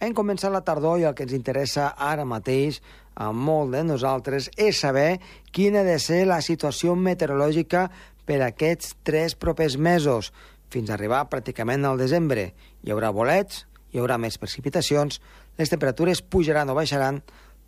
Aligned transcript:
Hem 0.00 0.14
començat 0.16 0.48
la 0.48 0.62
tardor 0.64 0.96
i 0.96 1.04
el 1.04 1.12
que 1.12 1.26
ens 1.26 1.34
interessa 1.36 1.90
ara 2.00 2.24
mateix 2.24 2.78
a 3.20 3.26
molt 3.36 3.74
de 3.74 3.82
nosaltres 3.84 4.48
és 4.56 4.78
saber 4.80 5.18
quina 5.52 5.82
ha 5.82 5.88
de 5.88 5.98
ser 6.00 6.22
la 6.24 6.38
situació 6.40 6.94
meteorològica 6.96 7.82
per 8.24 8.38
aquests 8.46 8.94
tres 9.04 9.34
propers 9.36 9.76
mesos, 9.76 10.30
fins 10.72 10.88
a 10.88 10.96
arribar 10.96 11.26
pràcticament 11.28 11.84
al 11.84 12.00
desembre. 12.00 12.54
Hi 12.80 12.94
haurà 12.94 13.10
bolets, 13.12 13.66
hi 13.92 14.00
haurà 14.00 14.16
més 14.16 14.40
precipitacions, 14.40 15.20
les 15.60 15.68
temperatures 15.68 16.22
pujaran 16.22 16.72
o 16.72 16.78
baixaran, 16.78 17.20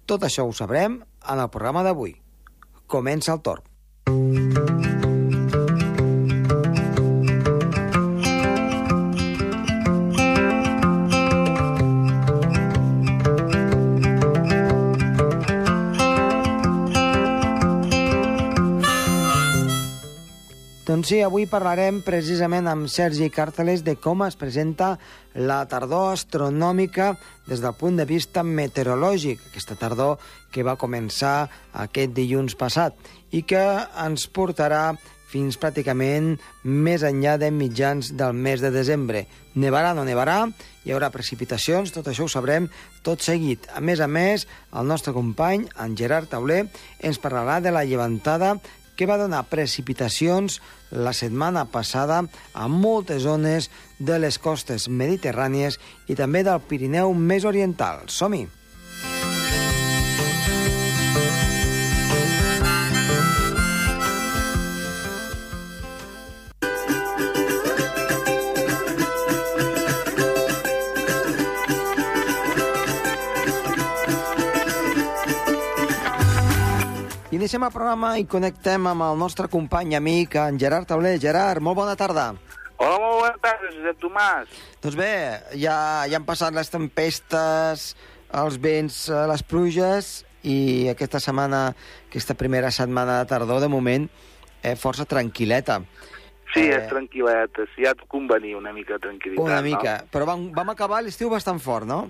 tot 0.08 0.24
això 0.24 0.46
ho 0.48 0.56
sabrem 0.56 1.02
en 1.02 1.44
el 1.44 1.52
programa 1.52 1.84
d'avui. 1.84 2.16
Comença 2.88 3.36
el 3.36 3.44
torn. 3.44 4.41
Doncs 21.02 21.10
sí, 21.10 21.16
avui 21.18 21.48
parlarem 21.50 21.96
precisament 22.06 22.68
amb 22.70 22.86
Sergi 22.86 23.26
Càrteles 23.34 23.80
de 23.82 23.96
com 23.98 24.20
es 24.22 24.36
presenta 24.38 24.92
la 25.34 25.56
tardor 25.66 26.12
astronòmica 26.12 27.08
des 27.48 27.58
del 27.58 27.74
punt 27.74 27.96
de 27.98 28.04
vista 28.06 28.44
meteorològic, 28.46 29.40
aquesta 29.48 29.74
tardor 29.80 30.20
que 30.54 30.62
va 30.62 30.76
començar 30.78 31.48
aquest 31.84 32.14
dilluns 32.14 32.54
passat 32.54 32.94
i 33.34 33.42
que 33.42 33.64
ens 34.04 34.28
portarà 34.30 34.92
fins 35.32 35.58
pràcticament 35.58 36.36
més 36.62 37.02
enllà 37.08 37.34
de 37.40 37.48
mitjans 37.50 38.12
del 38.14 38.38
mes 38.38 38.62
de 38.62 38.70
desembre. 38.70 39.24
Nevarà 39.58 39.90
o 39.96 39.96
no 39.98 40.04
nevarà, 40.06 40.36
hi 40.84 40.94
haurà 40.94 41.08
precipitacions, 41.10 41.90
tot 41.90 42.12
això 42.12 42.28
ho 42.28 42.30
sabrem 42.30 42.68
tot 43.02 43.26
seguit. 43.26 43.66
A 43.74 43.82
més 43.82 43.98
a 43.98 44.06
més, 44.06 44.46
el 44.70 44.86
nostre 44.86 45.16
company, 45.16 45.66
en 45.82 45.98
Gerard 45.98 46.30
Tauler, 46.30 46.68
ens 47.02 47.18
parlarà 47.18 47.58
de 47.64 47.74
la 47.74 47.82
llevantada 47.88 48.52
que 48.96 49.08
va 49.08 49.18
donar 49.20 49.44
precipitacions 49.50 50.60
la 50.92 51.14
setmana 51.16 51.64
passada 51.72 52.22
a 52.54 52.68
moltes 52.68 53.22
zones 53.24 53.70
de 53.98 54.18
les 54.20 54.38
costes 54.38 54.88
mediterrànies 54.88 55.78
i 56.08 56.18
també 56.18 56.44
del 56.44 56.60
Pirineu 56.68 57.14
més 57.16 57.48
oriental. 57.48 58.04
Som-hi! 58.08 58.46
Iniciem 77.52 77.66
el 77.66 77.74
programa 77.74 78.10
i 78.16 78.22
connectem 78.24 78.86
amb 78.88 79.04
el 79.04 79.18
nostre 79.20 79.44
company 79.52 79.90
i 79.92 79.96
amic, 79.98 80.38
en 80.40 80.56
Gerard 80.56 80.86
Tauler. 80.88 81.18
Gerard, 81.20 81.60
molt 81.60 81.76
bona 81.76 81.92
tarda. 82.00 82.30
Hola, 82.78 82.94
molt 83.02 83.18
bona 83.18 83.32
tarda, 83.44 83.72
Josep 83.74 83.98
Tomàs. 84.00 84.54
Doncs 84.80 84.96
bé, 84.96 85.10
ja, 85.60 85.74
ja 86.08 86.16
han 86.16 86.24
passat 86.24 86.56
les 86.56 86.72
tempestes, 86.72 87.84
els 88.40 88.56
vents, 88.56 88.96
eh, 89.12 89.20
les 89.28 89.44
pluges, 89.44 90.08
i 90.48 90.56
aquesta 90.94 91.20
setmana, 91.20 91.60
aquesta 92.08 92.38
primera 92.40 92.72
setmana 92.72 93.18
de 93.20 93.28
tardor, 93.34 93.60
de 93.60 93.68
moment, 93.68 94.08
eh, 94.62 94.72
força 94.72 95.04
tranquil·leta. 95.04 95.82
Sí, 96.54 96.64
eh... 96.64 96.78
és 96.78 96.88
tranquil·leta, 96.88 97.68
sí, 97.74 97.84
ja 97.84 97.92
et 97.92 98.08
convenia 98.08 98.56
una 98.56 98.72
mica 98.72 98.96
de 98.96 99.10
tranquil·litat, 99.10 99.44
Una 99.44 99.60
mica, 99.60 99.98
no? 100.00 100.14
però 100.16 100.32
vam, 100.32 100.48
vam 100.56 100.72
acabar 100.72 101.04
l'estiu 101.04 101.28
bastant 101.28 101.60
fort, 101.60 101.84
no? 101.84 102.06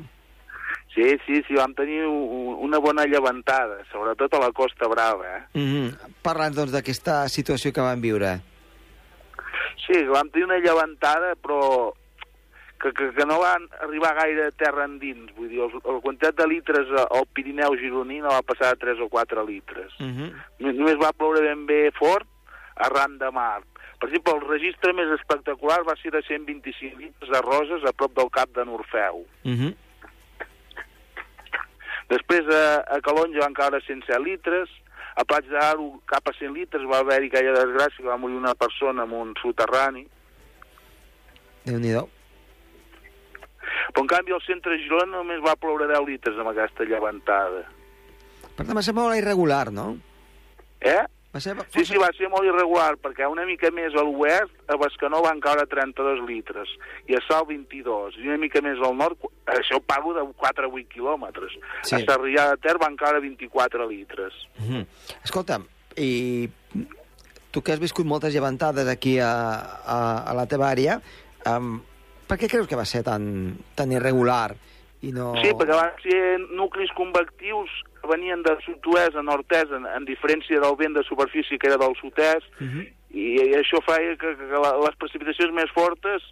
Sí, 0.95 1.17
sí, 1.25 1.43
sí, 1.48 1.55
vam 1.57 1.73
tenir 1.75 2.05
una 2.07 2.79
bona 2.79 3.07
llevantada, 3.09 3.79
sobretot 3.91 4.35
a 4.35 4.43
la 4.43 4.53
Costa 4.53 4.89
Brava. 4.89 5.25
Eh? 5.37 5.43
Mm 5.55 5.69
-hmm. 5.69 6.12
Parlant, 6.23 6.55
doncs, 6.55 6.73
d'aquesta 6.73 7.29
situació 7.29 7.73
que 7.73 7.81
vam 7.81 8.01
viure. 8.01 8.41
Sí, 9.86 10.05
vam 10.05 10.29
tenir 10.29 10.45
una 10.45 10.58
llevantada, 10.58 11.35
però 11.35 11.95
que, 12.83 12.92
que, 12.92 13.13
que 13.14 13.27
no 13.27 13.39
van 13.39 13.69
arribar 13.80 14.14
gaire 14.14 14.47
a 14.47 14.51
terra 14.51 14.85
endins. 14.85 15.33
Vull 15.36 15.48
dir, 15.48 15.63
la 15.63 16.01
quantitat 16.03 16.36
de 16.36 16.47
litres 16.51 16.89
al 17.03 17.27
Pirineu 17.33 17.77
gironí 17.79 18.19
no 18.20 18.35
va 18.35 18.42
passar 18.42 18.74
de 18.74 18.80
3 18.85 19.01
o 19.01 19.09
4 19.09 19.47
litres. 19.47 19.92
Mm 19.98 20.13
-hmm. 20.13 20.30
Només 20.59 20.98
va 20.98 21.13
ploure 21.13 21.41
ben 21.41 21.67
bé 21.67 21.91
fort 21.92 22.27
arran 22.77 23.19
de 23.19 23.30
mar. 23.30 23.63
Per 24.01 24.09
exemple, 24.09 24.33
el 24.35 24.48
registre 24.48 24.92
més 24.92 25.11
espectacular 25.14 25.85
va 25.86 25.95
ser 26.03 26.11
de 26.11 26.23
125 26.27 26.98
litres 26.98 27.30
de 27.30 27.41
roses 27.41 27.85
a 27.85 27.92
prop 27.92 28.17
del 28.17 28.30
cap 28.30 28.51
de 28.51 28.64
Norfeu. 28.64 29.27
Mm 29.45 29.57
-hmm. 29.57 29.74
Després 32.12 32.48
a, 32.52 32.62
a 32.92 33.00
Calonja 33.05 33.40
van 33.45 33.56
caure 33.56 33.80
107 33.80 34.20
litres, 34.24 34.73
a 35.17 35.24
Plats 35.28 35.48
d'Aro 35.52 35.89
cap 36.08 36.28
a 36.28 36.34
100 36.36 36.52
litres 36.56 36.84
va 36.89 37.02
haver-hi 37.02 37.30
aquella 37.30 37.55
desgràcia, 37.58 38.08
va 38.08 38.18
morir 38.20 38.36
una 38.40 38.55
persona 38.58 39.06
en 39.08 39.14
un 39.17 39.33
soterrani. 39.40 40.05
Déu-n'hi-do. 41.68 42.05
Però 43.92 44.05
en 44.05 44.11
canvi 44.11 44.34
al 44.34 44.45
centre 44.45 44.74
de 44.74 44.83
Girona 44.83 45.18
només 45.18 45.42
va 45.45 45.56
ploure 45.61 45.89
10 45.90 46.05
litres 46.08 46.39
amb 46.40 46.52
aquesta 46.52 46.86
llevantada. 46.89 47.64
Per 48.56 48.64
tant, 48.64 48.77
va 48.77 48.84
ser 48.84 48.94
molt 48.96 49.17
irregular, 49.17 49.67
no? 49.73 49.92
Eh? 50.80 51.05
Va 51.33 51.41
ser... 51.41 51.55
Sí, 51.73 51.87
sí, 51.89 51.97
va 51.97 52.11
ser 52.13 52.29
molt 52.29 52.45
irregular, 52.45 52.98
perquè 53.01 53.25
una 53.31 53.47
mica 53.48 53.70
més 53.73 53.95
a 53.97 54.03
l'oest, 54.05 54.53
a 54.69 54.77
Bescanó 54.81 55.23
van 55.25 55.39
caure 55.41 55.65
32 55.70 56.20
litres, 56.29 56.75
i 57.09 57.17
a 57.17 57.23
Sal 57.25 57.47
22, 57.48 58.19
i 58.20 58.29
una 58.29 58.37
mica 58.43 58.61
més 58.65 58.81
al 58.85 58.98
nord, 58.98 59.17
això 59.48 59.81
parlo 59.81 60.13
de 60.19 60.27
4 60.42 60.69
o 60.69 60.75
8 60.77 60.91
quilòmetres. 60.92 61.55
Sí. 61.89 61.97
A 61.97 62.03
Sarrià 62.05 62.51
de 62.51 62.59
Ter 62.61 62.77
van 62.83 62.98
caure 63.01 63.23
24 63.25 63.89
litres. 63.89 64.37
Mm 64.59 64.69
-hmm. 64.69 64.85
Escolta, 65.25 65.61
i 65.97 66.51
tu 67.51 67.63
que 67.63 67.73
has 67.73 67.81
viscut 67.81 68.07
moltes 68.07 68.35
llevantades 68.35 68.89
aquí 68.89 69.19
a, 69.19 69.33
a, 69.87 69.98
a 70.29 70.35
la 70.35 70.47
teva 70.47 70.69
àrea, 70.69 71.01
um, 71.47 71.81
per 72.29 72.37
què 72.37 72.48
creus 72.48 72.69
que 72.69 72.77
va 72.77 72.85
ser 72.85 73.03
tan, 73.05 73.57
tan 73.75 73.91
irregular? 73.92 74.55
I 75.03 75.13
no... 75.13 75.33
Sí, 75.42 75.51
perquè 75.53 75.77
van 75.77 75.97
ser 76.05 76.39
nuclis 76.57 76.92
convectius 76.97 77.71
que 78.02 78.11
venien 78.11 78.42
de 78.42 78.57
sud-oest 78.67 79.17
a 79.17 79.23
nord-est, 79.23 79.73
en, 79.79 79.86
en 79.86 80.07
diferència 80.08 80.61
del 80.61 80.77
vent 80.77 80.98
de 80.98 81.07
superfície 81.07 81.58
que 81.58 81.70
era 81.70 81.80
del 81.80 81.95
sud-est, 82.01 82.48
uh 82.61 82.67
-huh. 82.67 82.86
i, 83.14 83.27
i 83.39 83.55
això 83.63 83.80
feia 83.86 84.17
que, 84.17 84.36
que 84.36 84.63
les 84.86 84.96
precipitacions 84.98 85.55
més 85.55 85.70
fortes 85.70 86.23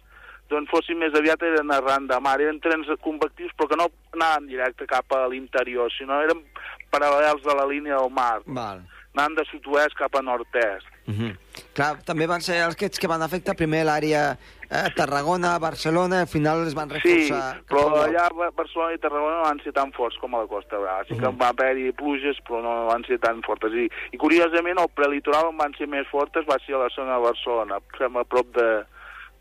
doncs 0.51 0.69
fossin 0.69 0.99
més 0.99 1.13
aviat 1.15 1.41
eren 1.47 1.71
arran 1.71 2.07
de 2.07 2.19
mar, 2.19 2.39
eren 2.41 2.59
trens 2.59 2.87
convectius 3.01 3.53
però 3.55 3.69
que 3.71 3.79
no 3.79 3.87
anaven 4.13 4.47
directe 4.47 4.85
cap 4.85 5.05
a 5.15 5.27
l'interior, 5.31 5.91
sinó 5.95 6.19
eren 6.21 6.43
paral·lels 6.91 7.43
de 7.45 7.55
la 7.55 7.65
línia 7.65 7.95
del 7.95 8.11
mar. 8.11 8.41
Val. 8.45 8.81
Anant 9.13 9.35
de 9.35 9.45
sud-oest 9.49 9.97
cap 9.99 10.15
a 10.15 10.21
nord-est. 10.21 10.87
Uh 11.07 11.13
-huh. 11.13 11.37
Clar, 11.73 12.03
també 12.03 12.27
van 12.27 12.41
ser 12.41 12.61
els 12.63 12.75
que 12.75 13.07
van 13.07 13.21
afectar 13.21 13.55
primer 13.55 13.83
l'àrea 13.85 14.37
eh, 14.69 14.89
Tarragona, 14.95 15.59
Barcelona, 15.59 16.21
al 16.21 16.27
final 16.27 16.65
es 16.67 16.73
van 16.73 16.89
reforçar... 16.89 17.55
Sí, 17.55 17.63
però 17.67 18.05
allà 18.05 18.29
Barcelona 18.55 18.93
i 18.93 18.97
Tarragona 18.97 19.35
no 19.37 19.43
van 19.43 19.59
ser 19.63 19.73
tan 19.73 19.91
forts 19.91 20.17
com 20.17 20.35
a 20.35 20.43
la 20.43 20.47
Costa 20.47 20.77
Brava. 20.77 21.03
Sí 21.07 21.15
que 21.15 21.27
uh 21.27 21.31
-huh. 21.31 21.41
va 21.41 21.49
haver-hi 21.49 21.91
pluges, 21.91 22.37
però 22.47 22.61
no 22.61 22.85
van 22.85 23.03
ser 23.03 23.19
tan 23.19 23.41
fortes. 23.41 23.73
I, 23.73 23.89
i 24.11 24.17
curiosament, 24.17 24.79
el 24.79 24.89
prelitoral 24.95 25.45
on 25.47 25.57
van 25.57 25.73
ser 25.77 25.87
més 25.87 26.07
fortes 26.07 26.45
va 26.45 26.57
ser 26.65 26.75
a 26.75 26.83
la 26.83 26.89
zona 26.89 27.15
de 27.15 27.21
Barcelona, 27.29 27.75
a 27.75 28.23
prop 28.23 28.47
de, 28.55 28.85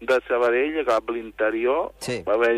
de 0.00 0.20
Sabadell, 0.26 0.78
cap 0.88 1.08
a 1.08 1.12
l'interior, 1.12 1.90
sí. 2.00 2.20
va 2.26 2.34
haver 2.34 2.54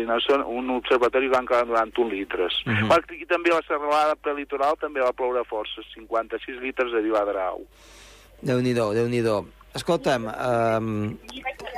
un 0.47 0.69
observatori 0.77 1.27
que 1.27 1.35
van 1.35 1.49
quedar 1.49 1.65
durant 1.67 1.91
un 1.97 2.09
litres. 2.09 2.53
Uh 2.65 2.71
-huh. 2.71 2.97
Aquí 2.97 3.25
també 3.25 3.51
a 3.51 3.59
la 3.59 3.67
serralada 3.67 4.15
prelitoral 4.15 4.75
també 4.79 5.01
va 5.01 5.11
ploure 5.13 5.43
força, 5.43 5.81
56 5.93 6.61
litres 6.61 6.91
de 6.91 7.01
Viladrau. 7.01 7.65
Déu-n'hi-do, 8.41 8.93
déu 8.93 9.07
nhi 9.07 9.21
déu 9.21 9.45
Escolta'm, 9.73 10.27
um, 10.29 11.17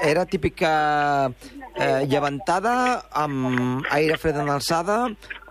era 0.04 0.26
típica 0.26 1.32
eh, 1.80 2.04
llevantada 2.06 3.06
amb 3.16 3.86
aire 3.96 4.18
fred 4.20 4.36
en 4.36 4.50
alçada? 4.52 4.98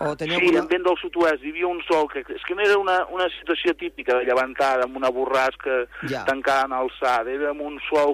O 0.05 0.13
tenia 0.15 0.37
sí, 0.37 0.51
alguna... 0.51 0.61
en 0.61 0.69
vent 0.69 0.85
del 0.85 0.99
sud-oest. 1.01 1.41
Hi 1.41 1.55
havia 1.55 1.71
un 1.71 1.81
sol 1.89 2.05
que... 2.13 2.21
És 2.37 2.45
que 2.45 2.55
no 2.55 2.61
era 2.67 2.77
una, 2.77 2.99
una 3.09 3.31
situació 3.39 3.73
típica 3.81 4.19
de 4.19 4.29
llevantada 4.29 4.85
amb 4.85 5.01
una 5.01 5.09
borrasca 5.09 5.87
ja. 6.05 6.27
tancada 6.29 6.69
en 6.69 6.77
alçada. 6.83 7.33
Era 7.33 7.55
amb 7.55 7.65
un 7.65 7.81
sol 7.89 8.13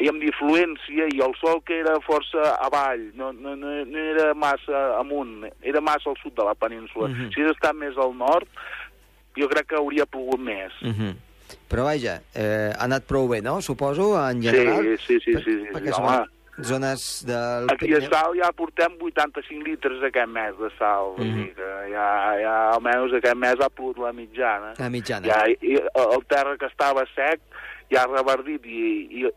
i 0.00 0.08
amb 0.08 0.22
influència, 0.24 1.08
i 1.12 1.20
el 1.20 1.34
sol 1.40 1.60
que 1.68 1.80
era 1.82 1.98
força 2.04 2.54
avall, 2.64 3.02
no, 3.18 3.32
no, 3.36 3.54
no, 3.58 3.72
no 3.84 4.04
era 4.14 4.32
massa 4.34 4.84
amunt, 4.98 5.44
era 5.60 5.82
massa 5.84 6.10
al 6.10 6.16
sud 6.22 6.34
de 6.38 6.46
la 6.46 6.54
península. 6.54 7.08
Uh 7.08 7.14
-huh. 7.14 7.28
Si 7.34 7.40
hagués 7.40 7.56
estat 7.56 7.76
més 7.76 7.96
al 7.96 8.16
nord, 8.16 8.48
jo 9.36 9.48
crec 9.48 9.66
que 9.68 9.76
hauria 9.76 10.06
plogut 10.06 10.40
més. 10.40 10.72
Uh 10.82 10.88
-huh. 10.88 11.14
Però 11.68 11.84
vaja, 11.84 12.20
eh, 12.34 12.72
ha 12.78 12.84
anat 12.84 13.04
prou 13.06 13.28
bé, 13.28 13.42
no? 13.42 13.60
Suposo, 13.60 14.16
en 14.30 14.42
general? 14.42 14.82
Sí, 14.82 14.96
sí, 15.06 15.20
sí. 15.20 15.32
sí, 15.32 15.42
sí, 15.44 15.52
sí 15.62 15.68
perquè 15.72 15.92
sí, 15.92 15.98
són 15.98 16.26
zones 16.62 17.24
del... 17.26 17.66
Aquí 17.70 17.94
a 17.94 18.00
Sal 18.00 18.36
ja 18.36 18.50
portem 18.52 18.96
85 19.00 19.64
litres 19.64 20.02
aquest 20.02 20.28
mes 20.28 20.54
de 20.58 20.70
sal. 20.78 21.14
Mm 21.18 21.24
-hmm. 21.24 21.54
que 21.54 21.68
ja, 21.92 22.08
ja 22.42 22.54
almenys 22.74 23.12
aquest 23.14 23.36
mes 23.36 23.60
ha 23.60 23.68
plogut 23.68 23.98
la 23.98 24.12
mitjana. 24.12 24.72
La 24.78 24.90
mitjana. 24.90 25.26
Ja, 25.26 25.46
i, 25.48 25.74
el 26.16 26.24
terra 26.26 26.56
que 26.56 26.66
estava 26.66 27.04
sec 27.14 27.40
ja 27.90 28.02
ha 28.02 28.06
reverdit 28.06 28.66
i, 28.66 29.08
i, 29.10 29.30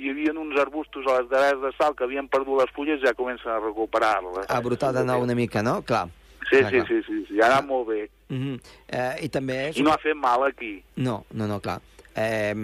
hi 0.00 0.10
havia 0.10 0.32
uns 0.32 0.56
arbustos 0.60 1.04
a 1.06 1.18
les 1.20 1.28
darreres 1.30 1.60
de 1.62 1.70
sal 1.76 1.94
que 1.94 2.04
havien 2.04 2.28
perdut 2.28 2.60
les 2.62 2.72
fulles 2.76 3.02
i 3.02 3.06
ja 3.06 3.12
comencen 3.14 3.50
a 3.52 3.58
recuperar-les. 3.60 4.48
A 4.48 4.60
brotar 4.64 4.92
de 4.96 5.04
nou 5.04 5.22
una 5.22 5.34
mica, 5.36 5.62
no? 5.62 5.82
Clar. 5.82 6.08
Sí, 6.50 6.56
clar, 6.58 6.70
sí, 6.70 6.76
clar. 6.78 6.86
sí, 6.88 7.02
sí, 7.06 7.18
sí, 7.28 7.36
ja 7.38 7.46
anat 7.50 7.66
molt 7.68 7.88
bé. 7.88 8.08
Uh 8.30 8.36
-huh. 8.36 8.60
eh, 8.88 9.24
I 9.24 9.28
també... 9.28 9.70
I 9.76 9.82
no 9.82 9.92
ha 9.92 9.98
fet 9.98 10.16
mal 10.16 10.42
aquí. 10.46 10.82
No, 10.96 11.24
no, 11.32 11.46
no, 11.46 11.60
clar. 11.60 11.80
Eh, 12.16 12.54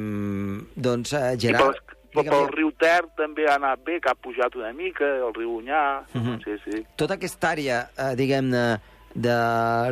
doncs, 0.75 1.13
eh, 1.13 1.35
I 1.35 1.39
Gerard... 1.41 1.77
pel, 2.13 2.25
pel, 2.25 2.31
pel 2.31 2.49
riu 2.53 2.73
Ter 2.73 3.05
també 3.17 3.47
ha 3.49 3.55
anat 3.57 3.85
bé, 3.85 4.01
que 4.01 4.11
ha 4.11 4.15
pujat 4.15 4.55
una 4.57 4.73
mica, 4.73 5.05
el 5.05 5.35
riu 5.35 5.57
Unyà, 5.59 6.03
Mhm. 6.15 6.41
sí, 6.45 6.57
sí. 6.65 6.85
tota 6.97 7.15
aquesta 7.15 7.51
àrea, 7.53 7.91
eh, 7.97 8.15
diguem-ne, 8.17 8.81
de 9.15 9.37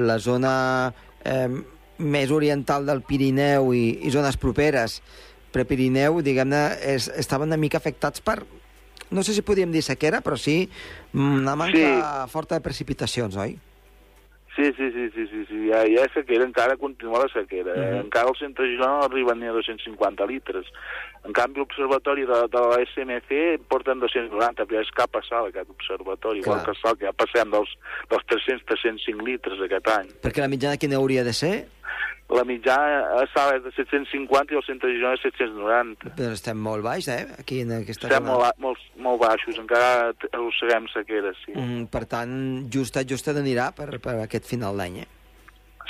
la 0.01 0.19
zona 0.19 0.93
eh, 1.25 1.49
més 1.99 2.31
oriental 2.31 2.85
del 2.87 3.03
Pirineu 3.03 3.73
i, 3.73 4.01
i 4.03 4.11
zones 4.11 4.37
properes, 4.37 5.03
Prepirineu, 5.55 6.19
diguem-ne, 6.27 6.65
es- 6.95 7.11
estaven 7.15 7.49
una 7.53 7.57
mica 7.61 7.79
afectats 7.79 8.21
per, 8.21 8.41
no 9.15 9.23
sé 9.23 9.33
si 9.37 9.43
podíem 9.47 9.71
dir 9.71 9.83
sequera, 9.87 10.21
però 10.21 10.37
sí 10.37 10.65
mm, 11.13 11.39
una 11.45 11.55
manca 11.55 12.27
forta 12.33 12.57
de 12.59 12.65
precipitacions, 12.65 13.37
oi? 13.39 13.55
Sí, 14.55 14.69
sí, 14.79 14.87
sí, 14.95 15.09
sí, 15.11 15.25
sí, 15.27 15.41
sí. 15.49 15.57
Ja, 15.67 15.81
ja 15.83 16.05
és 16.07 16.13
sequera, 16.15 16.45
encara 16.47 16.77
continua 16.79 17.25
la 17.25 17.29
sequera. 17.33 17.73
Uh 17.75 17.85
Mhm. 17.85 18.01
Encara 18.05 18.29
el 18.31 18.37
centre 18.39 18.65
de 18.65 18.71
Girona 18.77 18.99
no 19.01 19.05
arriben 19.09 19.41
ni 19.41 19.47
a 19.51 19.53
250 19.53 20.27
litres. 20.31 20.67
En 21.25 21.33
canvi, 21.33 21.59
l'observatori 21.59 22.23
de, 22.29 22.39
de 22.53 22.61
la 22.63 22.79
SMC 22.87 23.59
porten 23.67 23.99
290, 23.99 24.63
però 24.71 24.81
és 24.81 24.91
cap 24.95 25.11
a 25.17 25.23
sal 25.27 25.49
aquest 25.51 25.71
observatori, 25.71 26.41
Clar. 26.43 26.61
igual 26.61 26.63
que 26.69 26.81
sal, 26.81 26.97
que 26.99 27.07
ja 27.09 27.13
passem 27.13 27.51
dels, 27.51 27.71
dels 28.11 28.27
300-305 28.31 29.27
litres 29.27 29.59
aquest 29.67 29.89
any. 29.91 30.09
Perquè 30.23 30.41
la 30.45 30.49
mitjana 30.53 30.77
quina 30.79 30.97
hauria 31.03 31.25
de 31.25 31.33
ser? 31.33 31.67
La 32.33 32.43
mitjana 32.49 33.21
és 33.21 33.63
de 33.63 33.71
750 33.77 34.55
i 34.55 34.57
el 34.57 34.63
centre 34.65 34.89
de 34.89 34.95
Girona 34.97 35.19
és 35.19 35.25
790. 35.27 36.15
Però 36.17 36.33
estem 36.33 36.57
molt 36.59 36.83
baix, 36.83 37.09
eh? 37.13 37.27
Aquí 37.39 37.61
en 37.61 37.75
aquesta 37.77 38.09
Estem 38.09 38.25
zona. 38.25 38.33
molt, 38.33 38.59
molt, 38.65 38.79
molt 38.97 39.21
baixos, 39.21 39.59
encara 39.61 40.15
arrosseguem 40.33 40.89
sequera, 40.89 41.35
sí. 41.45 41.53
Mm, 41.53 41.85
per 41.93 42.07
tant, 42.07 42.33
justet, 42.73 43.07
justet 43.11 43.37
anirà 43.37 43.75
per, 43.77 44.01
per 44.01 44.17
aquest 44.25 44.49
final 44.49 44.77
d'any, 44.77 45.03
eh? 45.05 45.07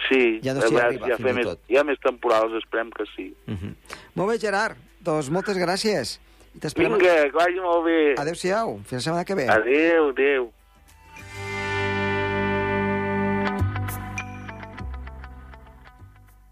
Sí, 0.09 0.41
Ja 0.43 0.53
no 0.53 0.61
s'hi 0.61 0.77
arriba, 0.77 1.17
fer 1.17 1.33
més, 1.33 1.47
tot. 1.47 1.61
hi 1.71 1.79
ha 1.79 1.85
més 1.87 1.99
temporals, 2.03 2.53
esperem 2.59 2.91
que 2.91 3.07
sí. 3.15 3.33
Mm 3.47 3.55
-hmm. 3.55 3.75
Molt 4.15 4.31
bé, 4.33 4.39
Gerard. 4.39 4.77
Doncs 5.01 5.31
moltes 5.31 5.57
gràcies. 5.57 6.19
Vinga, 6.77 6.99
que 6.99 7.31
vagi 7.35 7.61
molt 7.61 7.85
bé. 7.85 8.15
Adéu-siau. 8.19 8.79
Fins 8.85 8.93
la 8.93 9.01
setmana 9.01 9.25
que 9.25 9.35
ve. 9.35 9.49
Adéu, 9.49 10.11
adéu. 10.11 10.53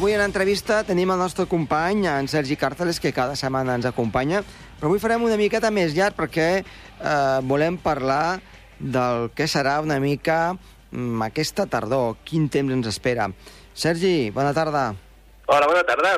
Avui 0.00 0.14
en 0.16 0.22
entrevista 0.24 0.78
tenim 0.88 1.10
el 1.12 1.18
nostre 1.20 1.44
company, 1.44 2.06
en 2.08 2.24
Sergi 2.32 2.56
Càrteles, 2.56 2.96
que 3.04 3.10
cada 3.12 3.34
setmana 3.36 3.74
ens 3.76 3.84
acompanya, 3.84 4.38
però 4.78 4.88
avui 4.88 5.00
farem 5.02 5.26
una 5.26 5.36
miqueta 5.36 5.68
més 5.68 5.92
llarg 5.92 6.16
perquè 6.16 6.46
eh, 6.56 7.40
volem 7.44 7.76
parlar 7.76 8.38
del 8.80 9.28
que 9.36 9.44
serà 9.44 9.74
una 9.84 9.98
mica 10.00 10.54
mm, 10.54 11.20
aquesta 11.26 11.66
tardor, 11.68 12.16
quin 12.24 12.48
temps 12.48 12.72
ens 12.78 12.88
espera. 12.88 13.26
Sergi, 13.76 14.30
bona 14.32 14.54
tarda. 14.56 14.86
Hola, 15.44 15.68
bona 15.68 15.84
tarda. 15.84 16.14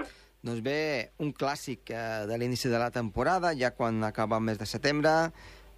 Doncs 0.46 0.62
bé, 0.62 0.79
un 1.19 1.34
clàssic 1.34 1.90
eh, 1.90 2.23
de 2.31 2.38
l'inici 2.38 2.70
de 2.70 2.79
la 2.79 2.93
temporada, 2.94 3.50
ja 3.58 3.75
quan 3.75 3.99
acaba 4.06 4.38
el 4.38 4.46
mes 4.46 4.62
de 4.62 4.70
setembre, 4.76 5.17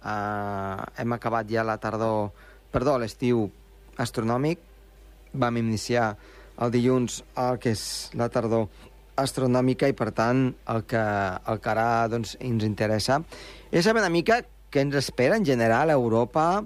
eh, 0.05 0.77
hem 1.01 1.17
acabat 1.17 1.49
ja 1.49 1.65
la 1.65 1.79
tardor, 1.81 2.35
perdó, 2.69 2.99
l'estiu 3.01 3.47
astronòmic, 3.97 4.61
vam 5.33 5.57
iniciar 5.57 6.11
el 6.61 6.71
dilluns 6.71 7.21
el 7.41 7.57
que 7.59 7.73
és 7.75 8.11
la 8.15 8.29
tardor 8.31 8.67
astronòmica 9.19 9.87
i, 9.87 9.95
per 9.95 10.09
tant, 10.15 10.49
el 10.71 10.83
que, 10.89 10.99
el 11.47 11.59
que 11.63 11.69
ara 11.71 12.07
doncs, 12.11 12.35
ens 12.43 12.63
interessa 12.67 13.21
és 13.71 13.85
saber 13.87 14.01
una 14.03 14.11
mica 14.11 14.41
què 14.71 14.81
ens 14.83 14.95
espera 14.99 15.37
en 15.39 15.45
general 15.47 15.89
a 15.89 15.95
Europa 15.95 16.65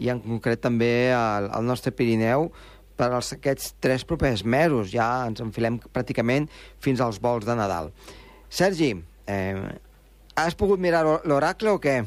i 0.00 0.08
en 0.08 0.20
concret 0.24 0.62
també 0.64 1.10
al, 1.12 1.50
al 1.52 1.64
nostre 1.68 1.92
Pirineu 1.92 2.48
per 2.96 3.10
als, 3.16 3.34
aquests 3.36 3.74
tres 3.80 4.04
propers 4.08 4.44
mesos. 4.44 4.88
Ja 4.92 5.26
ens 5.28 5.40
enfilem 5.44 5.78
pràcticament 5.92 6.48
fins 6.80 7.00
als 7.04 7.20
vols 7.20 7.44
de 7.48 7.56
Nadal. 7.56 7.92
Sergi, 8.48 8.94
eh, 9.28 9.56
has 10.40 10.56
pogut 10.56 10.80
mirar 10.80 11.04
l'or- 11.04 11.24
l'oracle 11.28 11.70
o 11.76 11.80
què? 11.80 11.98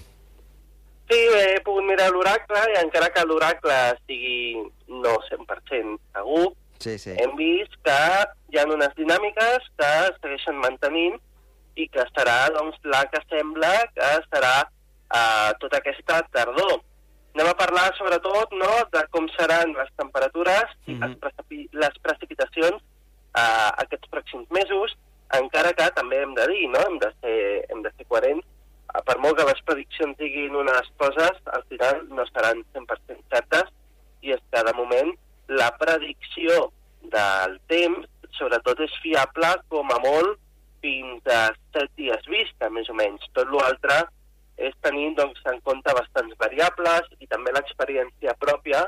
Sí, 1.11 1.19
he 1.19 1.59
pogut 1.65 1.85
mirar 1.85 2.09
l'oracle 2.13 2.61
i 2.73 2.79
encara 2.81 3.09
que 3.13 3.25
l'oracle 3.29 3.77
sigui 4.07 4.55
no 4.89 5.17
100% 5.29 5.97
segur, 6.17 6.47
Sí, 6.83 6.97
sí. 6.99 7.13
hem 7.17 7.35
vist 7.39 7.75
que 7.87 7.99
hi 8.51 8.59
ha 8.59 8.65
unes 8.69 8.93
dinàmiques 8.99 9.69
que 9.79 9.91
es 10.07 10.17
segueixen 10.21 10.57
mantenint 10.61 11.19
i 11.79 11.87
que 11.89 12.03
serà 12.13 12.39
doncs, 12.53 12.77
la 12.85 13.03
que 13.11 13.21
sembla 13.31 13.71
que 13.95 14.09
serà 14.29 14.55
eh, 14.63 15.51
tota 15.61 15.79
aquesta 15.79 16.21
tardor. 16.35 16.81
Anem 17.33 17.49
a 17.49 17.55
parlar 17.57 17.87
sobretot 17.97 18.51
no, 18.59 18.71
de 18.93 19.01
com 19.15 19.25
seran 19.37 19.71
les 19.77 19.89
temperatures 19.97 20.75
i 20.85 20.93
Mhm. 20.93 21.01
les, 21.07 21.15
precipi 21.23 21.69
les 21.73 21.95
precipitacions 22.03 22.81
eh, 23.33 23.69
aquests 23.83 24.09
pròxims 24.11 24.49
mesos, 24.53 24.93
encara 25.33 25.73
que 25.73 25.89
també 25.95 26.21
hem 26.21 26.35
de 26.37 26.45
dir, 26.51 26.67
no? 26.69 26.79
hem, 26.87 26.99
de 26.99 27.09
ser, 27.21 27.65
hem 27.71 27.81
de 27.81 27.89
ser 27.97 28.05
coherents, 28.05 28.45
eh, 28.93 29.01
per 29.07 29.17
molt 29.17 29.37
que 29.39 29.47
les 29.49 29.61
prediccions 29.65 30.17
diguin 30.17 30.55
unes 30.55 30.91
coses, 30.97 31.41
al 31.57 31.63
final 31.69 32.03
no 32.09 32.25
seran 32.29 32.61
100% 32.75 33.23
certes, 33.33 33.71
i 34.21 34.31
és 34.31 34.41
que 34.51 34.63
de 34.63 34.73
moment 34.77 35.09
la 35.47 35.71
predicció 35.77 36.71
del 37.01 37.59
temps 37.67 38.05
fiable 39.13 39.53
com 39.69 39.91
a 39.93 39.99
molt 40.01 40.39
fins 40.81 41.29
a 41.29 41.53
7 41.77 41.87
dies 41.97 42.25
vista, 42.27 42.69
més 42.73 42.89
o 42.89 42.97
menys. 42.97 43.23
Tot 43.37 43.49
l'altre 43.53 44.01
és 44.57 44.73
tenir 44.85 45.13
doncs, 45.17 45.39
en 45.49 45.59
compte 45.65 45.93
bastants 45.97 46.35
variables 46.41 47.07
i 47.21 47.29
també 47.29 47.53
l'experiència 47.53 48.35
pròpia 48.41 48.83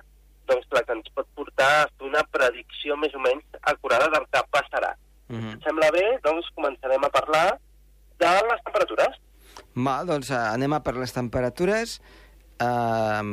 doncs, 0.50 0.68
la 0.76 0.84
que 0.86 0.98
ens 0.98 1.14
pot 1.18 1.30
portar 1.38 1.70
a 1.80 1.88
fer 1.94 2.10
una 2.10 2.22
predicció 2.34 2.98
més 3.02 3.16
o 3.18 3.22
menys 3.22 3.62
acurada 3.72 4.12
del 4.14 4.28
que 4.30 4.44
passarà. 4.54 4.94
Mm 5.30 5.40
-hmm. 5.40 5.64
Sembla 5.64 5.90
bé, 5.92 6.06
doncs 6.24 6.52
començarem 6.56 7.04
a 7.04 7.10
parlar 7.10 7.58
de 8.20 8.32
les 8.50 8.62
temperatures. 8.64 9.16
Mal, 9.74 10.06
doncs 10.06 10.30
eh, 10.30 10.36
anem 10.36 10.74
a 10.74 10.84
per 10.84 10.96
les 10.96 11.14
temperatures 11.14 12.02
eh, 12.60 13.24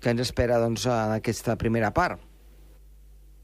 que 0.00 0.10
ens 0.10 0.20
espera 0.20 0.58
doncs, 0.58 0.86
en 0.86 1.12
aquesta 1.20 1.56
primera 1.56 1.90
part. 1.90 2.18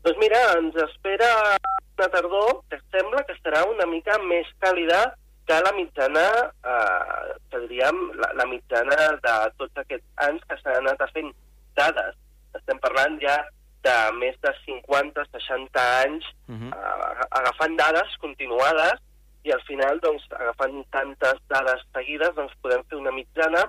Doncs 0.03 0.19
mira, 0.19 0.39
ens 0.59 0.75
espera 0.77 1.60
una 2.01 2.09
tardor 2.09 2.63
que 2.71 2.79
sembla 2.91 3.25
que 3.29 3.37
serà 3.43 3.67
una 3.69 3.87
mica 3.87 4.17
més 4.25 4.49
càlida 4.65 5.01
que 5.47 5.59
la 5.67 5.73
mitjana, 5.77 6.27
eh, 6.73 7.37
que 7.51 7.61
diríem, 7.67 7.99
la, 8.23 8.31
la 8.39 8.47
mitjana 8.49 8.97
de 9.21 9.35
tots 9.61 9.83
aquests 9.83 10.27
anys 10.27 10.45
que 10.49 10.57
s'han 10.61 10.81
anat 10.81 11.03
fent 11.13 11.33
dades. 11.77 12.17
Estem 12.57 12.81
parlant 12.81 13.19
ja 13.21 13.37
de 13.85 13.97
més 14.21 14.37
de 14.45 14.53
50-60 14.67 15.85
anys 16.07 16.27
Uh 16.51 16.57
-huh. 16.57 16.71
eh, 16.75 17.27
agafant 17.31 17.77
dades 17.79 18.17
continuades 18.19 18.99
i 19.45 19.53
al 19.53 19.63
final, 19.63 20.01
doncs, 20.01 20.25
agafant 20.33 20.85
tantes 20.91 21.37
dades 21.49 21.81
seguides, 21.95 22.35
doncs 22.35 22.57
podem 22.61 22.83
fer 22.91 22.99
una 22.99 23.13
mitjana 23.13 23.63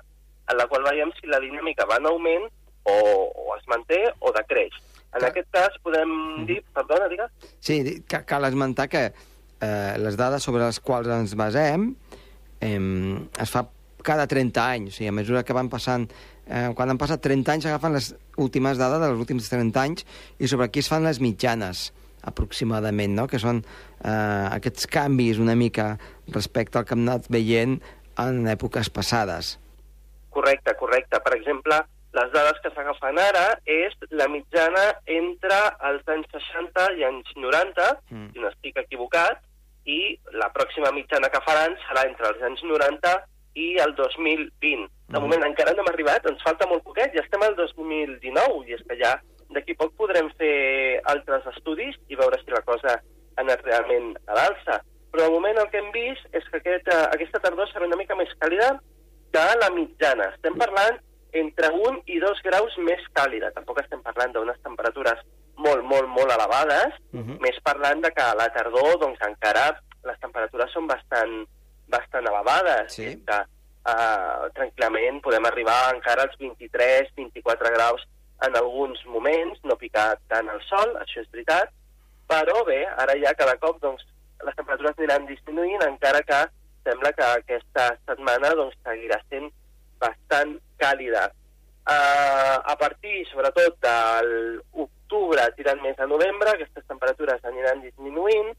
en 0.49 0.57
la 0.57 0.65
qual 0.67 0.83
veiem 0.83 1.11
si 1.19 1.27
la 1.27 1.39
dinàmica 1.39 1.85
va 1.85 1.97
en 2.01 2.07
augment 2.07 2.49
o, 2.83 2.95
o 3.35 3.55
es 3.55 3.67
manté 3.67 4.01
o 4.19 4.31
decreix. 4.31 4.73
En 5.11 5.19
Clar. 5.19 5.29
aquest 5.33 5.49
cas 5.51 5.75
podem 5.83 6.11
dir... 6.47 6.61
Perdona, 6.73 7.09
digues? 7.11 7.31
Sí, 7.59 7.81
ca- 8.07 8.23
cal 8.25 8.45
esmentar 8.47 8.87
que 8.89 9.05
eh, 9.11 9.93
les 9.99 10.15
dades 10.19 10.43
sobre 10.43 10.63
les 10.63 10.79
quals 10.79 11.07
ens 11.11 11.35
basem 11.35 11.89
eh, 12.61 12.79
es 13.43 13.51
fa 13.51 13.65
cada 14.01 14.25
30 14.25 14.63
anys, 14.65 14.93
o 14.95 14.97
sigui, 14.97 15.09
a 15.11 15.15
mesura 15.19 15.43
que 15.45 15.53
van 15.53 15.69
passant... 15.69 16.07
Eh, 16.51 16.71
quan 16.75 16.89
han 16.89 16.97
passat 16.99 17.21
30 17.23 17.51
anys 17.53 17.63
s'agafen 17.67 17.93
les 17.95 18.07
últimes 18.41 18.79
dades 18.79 18.99
dels 19.03 19.19
últims 19.21 19.45
30 19.47 19.77
anys 19.83 20.05
i 20.41 20.47
sobre 20.49 20.65
aquí 20.67 20.81
es 20.81 20.89
fan 20.89 21.05
les 21.05 21.19
mitjanes, 21.23 21.91
aproximadament, 22.27 23.13
no? 23.15 23.27
que 23.29 23.39
són 23.39 23.61
eh, 23.61 24.47
aquests 24.57 24.87
canvis 24.91 25.39
una 25.39 25.55
mica 25.55 25.93
respecte 26.33 26.79
al 26.81 26.87
que 26.89 26.97
hem 26.97 27.05
anat 27.05 27.29
veient 27.31 27.77
en 28.19 28.41
èpoques 28.51 28.89
passades. 28.93 29.53
Correcte, 30.33 30.73
correcte. 30.79 31.19
Per 31.23 31.35
exemple, 31.37 31.77
les 32.13 32.31
dades 32.33 32.59
que 32.61 32.69
s'agafen 32.75 33.17
ara 33.19 33.59
és 33.65 33.93
la 34.09 34.27
mitjana 34.27 34.85
entre 35.05 35.59
els 35.89 36.07
anys 36.07 36.27
60 36.31 36.91
i 36.99 37.03
anys 37.07 37.29
90, 37.35 37.99
Mm. 38.09 38.31
si 38.33 38.39
no 38.39 38.49
estic 38.49 38.77
equivocat, 38.77 39.39
i 39.85 40.19
la 40.33 40.51
pròxima 40.53 40.91
mitjana 40.93 41.29
que 41.29 41.41
faran 41.41 41.75
serà 41.87 42.05
entre 42.05 42.27
els 42.29 42.41
anys 42.43 42.61
90 42.63 43.25
i 43.55 43.77
el 43.79 43.95
2020. 43.95 44.87
De 45.07 45.17
Mhm. 45.19 45.21
moment 45.21 45.43
encara 45.43 45.73
no 45.73 45.81
hem 45.81 45.89
arribat, 45.93 46.25
ens 46.29 46.41
falta 46.43 46.67
molt 46.67 46.83
poquet, 46.83 47.13
ja 47.15 47.21
estem 47.23 47.41
al 47.43 47.55
2019, 47.55 48.67
i 48.69 48.73
és 48.73 48.81
que 48.87 48.95
ja 48.97 49.19
d'aquí 49.49 49.73
poc 49.75 49.93
podrem 49.97 50.29
fer 50.37 51.01
altres 51.05 51.45
estudis 51.55 51.95
i 52.07 52.15
veure 52.15 52.37
si 52.39 52.51
la 52.51 52.61
cosa 52.61 52.93
ha 52.95 53.41
anat 53.41 53.61
realment 53.63 54.15
a 54.27 54.33
l'alça. 54.33 54.81
Però 55.11 55.23
de 55.25 55.29
moment 55.29 55.57
el 55.57 55.69
que 55.69 55.77
hem 55.79 55.91
vist 55.91 56.23
és 56.31 56.43
que 56.49 56.57
aquest, 56.57 56.87
eh, 56.87 57.07
aquesta 57.11 57.39
tardor 57.39 57.67
serà 57.67 57.85
una 57.85 57.97
mica 57.97 58.15
més 58.15 58.29
càlida 58.39 58.79
que 59.33 59.39
la 59.59 59.69
mitjana. 59.71 60.29
Estem 60.35 60.55
parlant 60.57 60.99
entre 61.33 61.69
1 61.71 62.01
i 62.07 62.19
2 62.19 62.41
graus 62.43 62.77
més 62.77 63.01
càlida. 63.13 63.51
Tampoc 63.55 63.79
estem 63.81 64.01
parlant 64.03 64.33
d'unes 64.33 64.59
temperatures 64.63 65.19
molt, 65.57 65.83
molt, 65.83 66.07
molt 66.09 66.31
elevades, 66.31 66.93
Mhm. 67.13 67.39
més 67.41 67.57
parlant 67.63 68.01
de 68.01 68.11
que 68.11 68.21
a 68.21 68.35
la 68.35 68.49
tardor 68.49 68.99
doncs, 68.99 69.19
encara 69.21 69.79
les 70.03 70.19
temperatures 70.19 70.71
són 70.73 70.87
bastant, 70.87 71.47
bastant 71.87 72.25
elevades. 72.27 72.93
Sí. 72.93 73.23
Que 73.25 73.41
uh, 73.81 74.49
tranquil·lament 74.53 75.21
podem 75.21 75.45
arribar 75.45 75.93
encara 75.93 76.23
als 76.23 76.35
23-24 76.37 77.71
graus 77.73 78.03
en 78.45 78.55
alguns 78.55 79.03
moments, 79.05 79.59
no 79.63 79.75
picar 79.77 80.17
tant 80.27 80.49
el 80.49 80.61
sol, 80.67 80.95
això 81.01 81.21
és 81.21 81.29
veritat, 81.31 81.69
però 82.29 82.63
bé, 82.65 82.85
ara 82.97 83.13
ja 83.21 83.33
cada 83.37 83.57
cop 83.57 83.79
doncs, 83.81 84.03
les 84.43 84.55
temperatures 84.55 84.97
aniran 84.97 85.27
disminuint, 85.29 85.81
encara 85.85 86.21
que 86.23 86.39
sembla 86.83 87.11
que 87.13 87.23
aquesta 87.23 87.97
setmana 88.07 88.53
doncs, 88.57 88.77
seguirà 88.83 89.19
sent 89.29 89.51
bastant 90.01 90.55
càlida. 90.81 91.29
Uh, 91.81 92.57
a 92.71 92.75
partir, 92.77 93.23
sobretot, 93.29 93.77
de 93.81 93.95
l'octubre 94.27 95.47
tirant 95.57 95.81
més 95.81 95.97
a 95.99 96.07
novembre, 96.09 96.53
aquestes 96.53 96.85
temperatures 96.89 97.47
aniran 97.49 97.81
disminuint. 97.85 98.51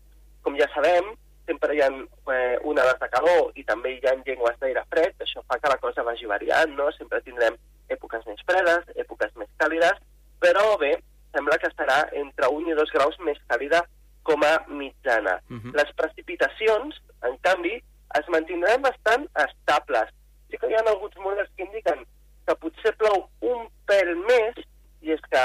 Com 0.43 0.57
ja 0.59 0.67
sabem, 0.75 1.13
sempre 1.47 1.75
hi 1.75 1.83
ha 1.83 1.89
eh, 1.91 2.57
onades 2.69 2.99
de 3.01 3.09
calor 3.13 3.53
i 3.59 3.65
també 3.67 3.95
hi 3.95 4.01
ha 4.07 4.15
llengües 4.21 4.59
d'aire 4.61 4.83
fred, 4.91 5.15
això 5.23 5.43
fa 5.47 5.59
que 5.59 5.71
la 5.71 5.79
cosa 5.83 6.05
vagi 6.07 6.29
variant, 6.31 6.75
no? 6.79 6.89
Sempre 6.97 7.23
tindrem 7.27 7.59
èpoques 7.93 8.27
més 8.29 8.43
fredes, 8.49 8.87
èpoques 9.05 9.35
més 9.41 9.51
càlides, 9.63 9.99
però 10.43 10.77
bé, 10.81 10.95
sembla 11.35 11.59
que 11.59 11.71
estarà 11.71 11.99
entre 12.19 12.51
1 12.51 12.73
i 12.73 12.79
2 12.79 12.95
graus 12.95 13.19
més 13.27 13.39
càlida 13.51 13.83
com 14.23 14.43
a 14.47 14.55
mitjana. 14.69 15.41
Mhm. 15.49 15.75
Les 15.75 15.93
precipitacions, 15.99 17.01
en 17.29 17.39
canvi, 17.47 17.77
es 18.19 18.29
mantindran 18.29 18.83
bastant 18.83 19.27
estables. 19.47 20.11
Sí 20.53 20.59
que 20.61 20.69
hi 20.69 20.75
ha 20.77 20.83
alguns 20.85 21.17
models 21.25 21.49
que 21.57 21.65
indiquen 21.65 22.03
que 22.45 22.55
potser 22.61 22.93
plou 23.01 23.23
un 23.49 23.65
pèl 23.89 24.11
més, 24.29 24.59
i 25.01 25.15
és 25.15 25.23
que, 25.33 25.45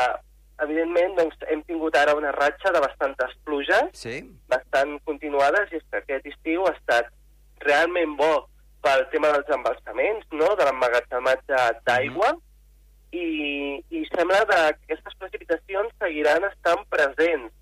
evidentment, 0.66 1.14
doncs, 1.16 1.38
hem 1.48 1.62
tingut 1.70 1.96
ara 1.96 2.16
una 2.18 2.34
ratxa 2.36 2.74
de 2.76 2.82
bastantes 2.84 3.32
pluges, 3.48 3.94
Sí. 3.96 4.20
bastant 4.52 4.98
continuades, 5.06 5.72
i 5.72 5.80
és 5.80 5.86
que 5.90 6.02
aquest 6.02 6.28
estiu 6.34 6.66
ha 6.68 6.74
estat 6.76 7.08
realment 7.64 8.18
bo 8.20 8.50
pel 8.84 9.06
tema 9.14 9.32
dels 9.32 9.50
embalsaments, 9.56 10.28
no?, 10.32 10.50
de 10.60 10.66
l'emmagatzematge 10.68 11.62
d'aigua, 11.88 12.34
i, 13.16 13.80
i 13.90 14.04
sembla 14.12 14.44
que 14.50 14.60
aquestes 14.74 15.16
precipitacions 15.22 15.94
seguiran 16.02 16.44
estant 16.52 16.84
presents. 16.92 17.54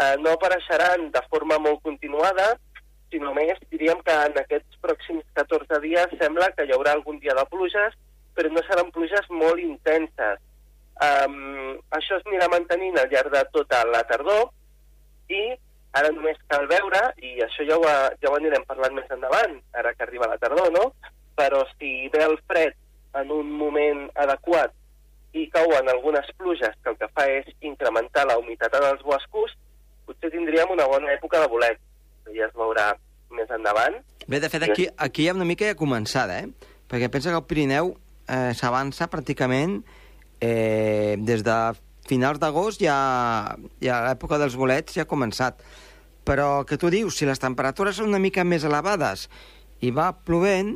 Eh, 0.00 0.16
no 0.20 0.34
apareixeran 0.36 1.08
de 1.14 1.22
forma 1.30 1.58
molt 1.58 1.80
continuada, 1.82 2.58
sinó 3.10 3.32
més, 3.36 3.58
diríem 3.72 4.00
que 4.06 4.14
en 4.26 4.38
aquests 4.40 4.78
pròxims 4.84 5.26
14 5.38 5.80
dies 5.84 6.14
sembla 6.20 6.50
que 6.56 6.66
hi 6.66 6.74
haurà 6.76 6.94
algun 6.96 7.18
dia 7.22 7.34
de 7.38 7.44
pluges, 7.50 7.96
però 8.34 8.50
no 8.52 8.62
seran 8.66 8.92
pluges 8.94 9.26
molt 9.30 9.60
intenses. 9.62 10.38
Um, 11.00 11.78
això 11.96 12.18
es 12.18 12.26
anirà 12.28 12.50
mantenint 12.52 12.98
al 13.00 13.08
llarg 13.12 13.32
de 13.32 13.42
tota 13.54 13.80
la 13.88 14.02
tardor 14.08 14.50
i 15.32 15.42
ara 15.96 16.10
només 16.14 16.38
cal 16.50 16.66
veure, 16.70 17.00
i 17.24 17.40
això 17.42 17.64
ja 17.66 17.78
ho, 17.78 17.86
ja 18.22 18.30
ho 18.30 18.36
anirem 18.36 18.66
parlant 18.68 18.94
més 18.94 19.08
endavant, 19.10 19.56
ara 19.74 19.94
que 19.96 20.04
arriba 20.06 20.28
la 20.30 20.38
tardor, 20.38 20.70
no? 20.74 20.90
Però 21.38 21.64
si 21.78 22.08
ve 22.12 22.22
el 22.26 22.36
fred 22.46 22.76
en 23.18 23.32
un 23.34 23.50
moment 23.50 24.04
adequat 24.24 24.76
i 25.34 25.46
cauen 25.50 25.88
algunes 25.88 26.30
pluges 26.38 26.76
que 26.82 26.92
el 26.92 26.98
que 27.00 27.08
fa 27.14 27.26
és 27.30 27.48
incrementar 27.60 28.26
la 28.28 28.38
humitat 28.38 28.74
en 28.78 28.86
els 28.92 29.02
boscos, 29.06 29.56
potser 30.06 30.30
tindríem 30.32 30.70
una 30.74 30.86
bona 30.90 31.12
època 31.14 31.42
de 31.42 31.50
bolet. 31.50 31.78
Ja 32.36 32.48
es 32.48 32.56
veurà 32.56 32.92
més 33.34 33.50
endavant. 33.54 34.00
Bé, 34.26 34.40
de 34.40 34.50
fet, 34.52 34.62
aquí, 34.66 34.86
aquí 34.96 35.26
ja 35.26 35.34
una 35.34 35.46
mica 35.48 35.68
ja 35.68 35.78
començada, 35.78 36.40
eh? 36.42 36.70
Perquè 36.90 37.10
pensa 37.10 37.30
que 37.30 37.38
el 37.38 37.46
Pirineu 37.46 37.94
eh, 38.26 38.50
s'avança 38.58 39.08
pràcticament 39.10 39.80
eh, 40.40 41.16
des 41.18 41.44
de 41.46 41.56
finals 42.10 42.40
d'agost 42.42 42.82
ja, 42.82 42.96
ja 43.82 44.00
l'època 44.08 44.40
dels 44.40 44.56
bolets 44.58 44.96
ja 44.96 45.06
ha 45.06 45.10
començat. 45.10 45.62
Però 46.26 46.64
que 46.68 46.78
tu 46.78 46.90
dius, 46.92 47.16
si 47.16 47.28
les 47.28 47.40
temperatures 47.40 47.96
són 47.98 48.10
una 48.10 48.22
mica 48.22 48.44
més 48.44 48.66
elevades 48.66 49.28
i 49.80 49.92
va 49.94 50.10
plovent, 50.12 50.74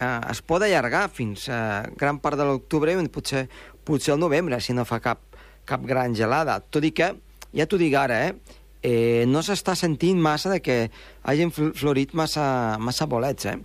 eh, 0.00 0.20
es 0.30 0.42
pot 0.42 0.64
allargar 0.64 1.06
fins 1.12 1.48
a 1.52 1.84
gran 1.96 2.18
part 2.20 2.40
de 2.40 2.48
l'octubre 2.48 2.92
i 2.92 3.08
potser, 3.08 3.46
potser 3.84 4.14
el 4.16 4.20
novembre, 4.20 4.60
si 4.60 4.74
no 4.74 4.84
fa 4.88 5.00
cap, 5.00 5.22
cap 5.64 5.84
gran 5.84 6.16
gelada. 6.16 6.58
Tot 6.60 6.84
i 6.84 6.92
que, 6.92 7.12
ja 7.54 7.68
t'ho 7.68 7.78
dic 7.80 7.94
ara, 7.94 8.20
eh, 8.28 8.60
eh, 8.84 9.24
no 9.26 9.40
s'està 9.42 9.72
sentint 9.78 10.20
massa 10.20 10.52
de 10.52 10.60
que 10.60 10.76
hagin 11.24 11.50
fl- 11.50 11.72
florit 11.74 12.12
massa, 12.12 12.76
massa 12.78 13.08
bolets, 13.08 13.48
eh, 13.48 13.56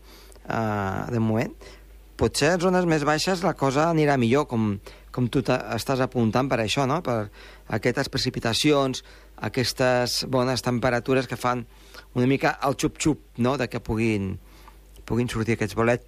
uh, 0.48 1.12
de 1.12 1.20
moment. 1.20 1.52
Potser 2.20 2.54
en 2.56 2.64
zones 2.64 2.88
més 2.88 3.04
baixes 3.08 3.44
la 3.44 3.54
cosa 3.56 3.90
anirà 3.92 4.18
millor, 4.20 4.48
com, 4.48 4.74
com 5.12 5.28
tu 5.32 5.44
estàs 5.44 6.02
apuntant 6.04 6.50
per 6.52 6.60
això, 6.64 6.88
no? 6.88 7.02
Per 7.04 7.30
aquestes 7.76 8.10
precipitacions, 8.12 9.04
aquestes 9.38 10.26
bones 10.28 10.64
temperatures 10.66 11.28
que 11.28 11.40
fan 11.40 11.66
una 12.16 12.28
mica 12.28 12.58
el 12.68 12.76
xup-xup, 12.76 13.20
no?, 13.38 13.58
de 13.58 13.70
que 13.72 13.80
puguin, 13.80 14.34
puguin 15.08 15.30
sortir 15.32 15.56
aquests 15.56 15.76
bolets. 15.80 16.08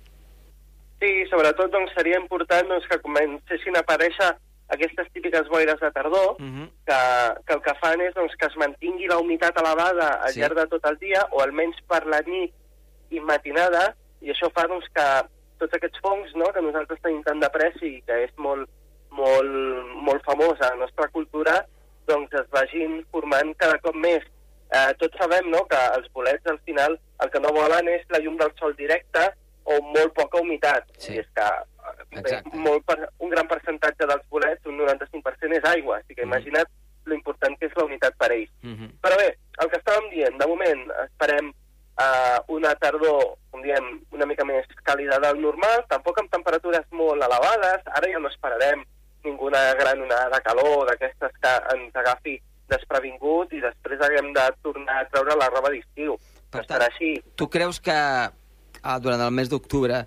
Sí, 1.01 1.11
sobretot 1.31 1.71
doncs, 1.73 1.93
seria 1.95 2.19
important 2.19 2.67
doncs, 2.69 2.87
que 2.91 2.99
comencessin 3.01 3.77
a 3.79 3.81
aparèixer 3.85 4.33
aquestes 4.73 5.07
típiques 5.13 5.47
boires 5.49 5.79
de 5.79 5.91
tardor, 5.91 6.35
Mm 6.39 6.51
-hmm. 6.51 6.67
que, 6.87 6.99
que 7.45 7.53
el 7.53 7.61
que 7.61 7.73
fan 7.81 8.01
és 8.01 8.13
doncs, 8.13 8.35
que 8.39 8.45
es 8.47 8.55
mantingui 8.55 9.07
la 9.07 9.17
humitat 9.19 9.57
elevada 9.57 10.07
al 10.23 10.31
Sí. 10.33 10.39
llarg 10.39 10.55
de 10.55 10.67
tot 10.67 10.85
el 10.85 10.97
dia, 10.97 11.27
o 11.31 11.41
almenys 11.41 11.77
per 11.87 12.05
la 12.05 12.21
nit 12.21 12.53
i 13.09 13.19
matinada, 13.19 13.95
i 14.21 14.29
això 14.31 14.51
fa 14.53 14.67
doncs, 14.67 14.85
que 14.95 15.07
tots 15.59 15.73
aquests 15.73 15.99
fongs 16.01 16.33
no, 16.35 16.45
que 16.53 16.61
nosaltres 16.61 17.01
tenim 17.01 17.23
tant 17.23 17.39
de 17.39 17.49
pressa 17.49 17.85
i 17.85 18.01
que 18.01 18.23
és 18.23 18.31
molt, 18.37 18.69
molt, 19.11 19.51
molt 20.07 20.23
famós 20.23 20.59
a 20.61 20.69
la 20.69 20.75
nostra 20.75 21.07
cultura, 21.09 21.65
doncs 22.07 22.33
es 22.33 22.47
vagin 22.49 23.05
formant 23.11 23.53
cada 23.57 23.77
cop 23.79 23.95
més. 23.95 24.23
Eh, 24.73 24.93
tots 24.99 25.17
sabem 25.19 25.49
no, 25.51 25.65
que 25.67 25.77
els 25.97 26.07
bolets 26.13 26.45
al 26.47 26.59
final 26.59 26.97
el 27.23 27.29
que 27.29 27.39
no 27.39 27.51
volen 27.51 27.87
és 27.89 28.05
la 28.09 28.19
llum 28.19 28.37
del 28.37 28.51
sol 28.57 28.73
directe 28.75 29.33
o 29.65 29.81
molt 29.81 30.13
poca 30.13 30.39
humitat. 30.39 30.83
Sí. 30.97 31.13
I 31.15 31.19
és 31.19 31.27
que 31.35 31.47
Exacte. 32.11 32.57
molt 32.57 32.85
per, 32.85 33.09
un 33.19 33.29
gran 33.29 33.47
percentatge 33.47 34.07
dels 34.07 34.27
bolets, 34.29 34.65
un 34.65 34.77
95% 34.77 35.57
és 35.57 35.63
aigua. 35.75 35.97
Així 35.97 36.15
que 36.15 36.25
Mm. 36.25 36.31
imagina't 36.33 36.69
lo 37.05 37.15
important 37.15 37.57
que 37.59 37.65
és 37.65 37.75
la 37.75 37.85
unitat 37.85 38.13
per 38.17 38.31
ells. 38.31 38.51
Mm 38.61 38.75
-hmm. 38.75 38.89
Però 39.01 39.17
bé, 39.17 39.37
el 39.61 39.69
que 39.69 39.77
estàvem 39.77 40.09
dient, 40.11 40.37
de 40.37 40.47
moment 40.47 40.91
esperem 41.05 41.49
uh, 41.49 42.39
una 42.47 42.75
tardor, 42.75 43.37
com 43.51 43.61
diem, 43.61 44.01
una 44.11 44.25
mica 44.25 44.45
més 44.45 44.65
càlida 44.83 45.19
del 45.19 45.41
normal, 45.41 45.85
tampoc 45.89 46.19
amb 46.19 46.31
temperatures 46.31 46.85
molt 46.91 47.21
elevades, 47.23 47.81
ara 47.85 48.11
ja 48.11 48.19
no 48.19 48.27
esperarem 48.29 48.85
ninguna 49.23 49.73
gran 49.73 50.01
onada 50.01 50.29
de 50.29 50.41
calor 50.41 50.87
d'aquestes 50.87 51.31
que 51.41 51.75
ens 51.75 51.95
agafi 51.95 52.41
desprevingut 52.69 53.53
i 53.53 53.61
després 53.61 54.01
haguem 54.01 54.33
de 54.33 54.45
tornar 54.63 55.01
a 55.01 55.07
treure 55.09 55.35
la 55.37 55.49
roba 55.49 55.69
d'estiu. 55.69 56.17
Per 56.51 56.65
tant, 56.65 56.81
així. 56.81 57.21
Tu 57.35 57.47
creus 57.49 57.79
que 57.79 57.91
ah, 57.91 58.99
durant 58.99 59.21
el 59.21 59.31
mes 59.31 59.49
d'octubre 59.49 60.05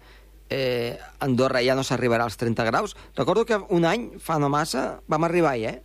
eh, 0.51 0.99
Andorra 1.21 1.63
ja 1.65 1.75
no 1.75 1.85
s'arribarà 1.85 2.25
als 2.25 2.37
30 2.41 2.65
graus? 2.69 2.97
Recordo 3.17 3.45
que 3.45 3.59
un 3.71 3.85
any, 3.85 4.11
fa 4.21 4.39
no 4.39 4.51
massa, 4.53 5.01
vam 5.09 5.25
arribar-hi, 5.25 5.67
eh? 5.71 5.79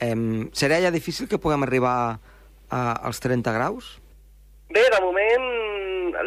eh? 0.00 0.14
Serà 0.52 0.80
ja 0.80 0.94
difícil 0.94 1.28
que 1.28 1.38
puguem 1.38 1.66
arribar 1.66 2.18
a, 2.70 2.80
als 3.06 3.20
30 3.20 3.52
graus? 3.52 3.98
Bé, 4.70 4.82
de 4.86 5.00
moment, 5.02 5.46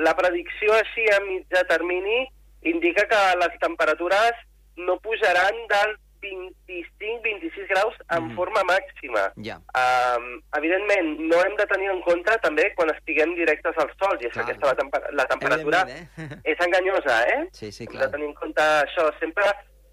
la 0.03 0.15
predicció 0.20 0.75
així 0.75 1.06
a 1.15 1.20
mitjà 1.24 1.63
termini 1.70 2.25
indica 2.68 3.08
que 3.08 3.22
les 3.39 3.60
temperatures 3.62 4.39
no 4.77 4.98
pujaran 5.03 5.56
del 5.72 5.96
25-26 6.24 7.68
graus 7.70 7.96
en 8.10 8.24
Mhm. 8.27 8.36
forma 8.36 8.62
màxima. 8.63 9.24
Ja. 9.38 9.58
Um, 9.82 10.42
evidentment, 10.58 11.20
no 11.20 11.38
hem 11.44 11.56
de 11.56 11.65
tenir 11.68 11.89
en 11.92 12.01
compte 12.01 12.38
també 12.42 12.74
quan 12.75 12.89
estiguem 12.96 13.36
directes 13.36 13.77
al 13.77 13.89
sol, 14.00 14.18
i 14.22 14.27
és 14.27 14.34
Clar. 14.34 14.46
que 14.46 14.51
aquesta 14.51 14.68
la, 14.68 14.75
temper 14.75 15.01
la 15.13 15.25
temperatura 15.25 15.86
eh? 15.89 16.08
és 16.51 16.60
enganyosa, 16.60 17.18
eh? 17.27 17.48
Sí, 17.51 17.72
sí, 17.72 17.84
Hem 17.86 17.92
clar. 17.94 18.06
de 18.08 18.12
tenir 18.18 18.27
en 18.27 18.34
compte 18.34 18.62
això. 18.62 19.08
Sempre 19.20 19.44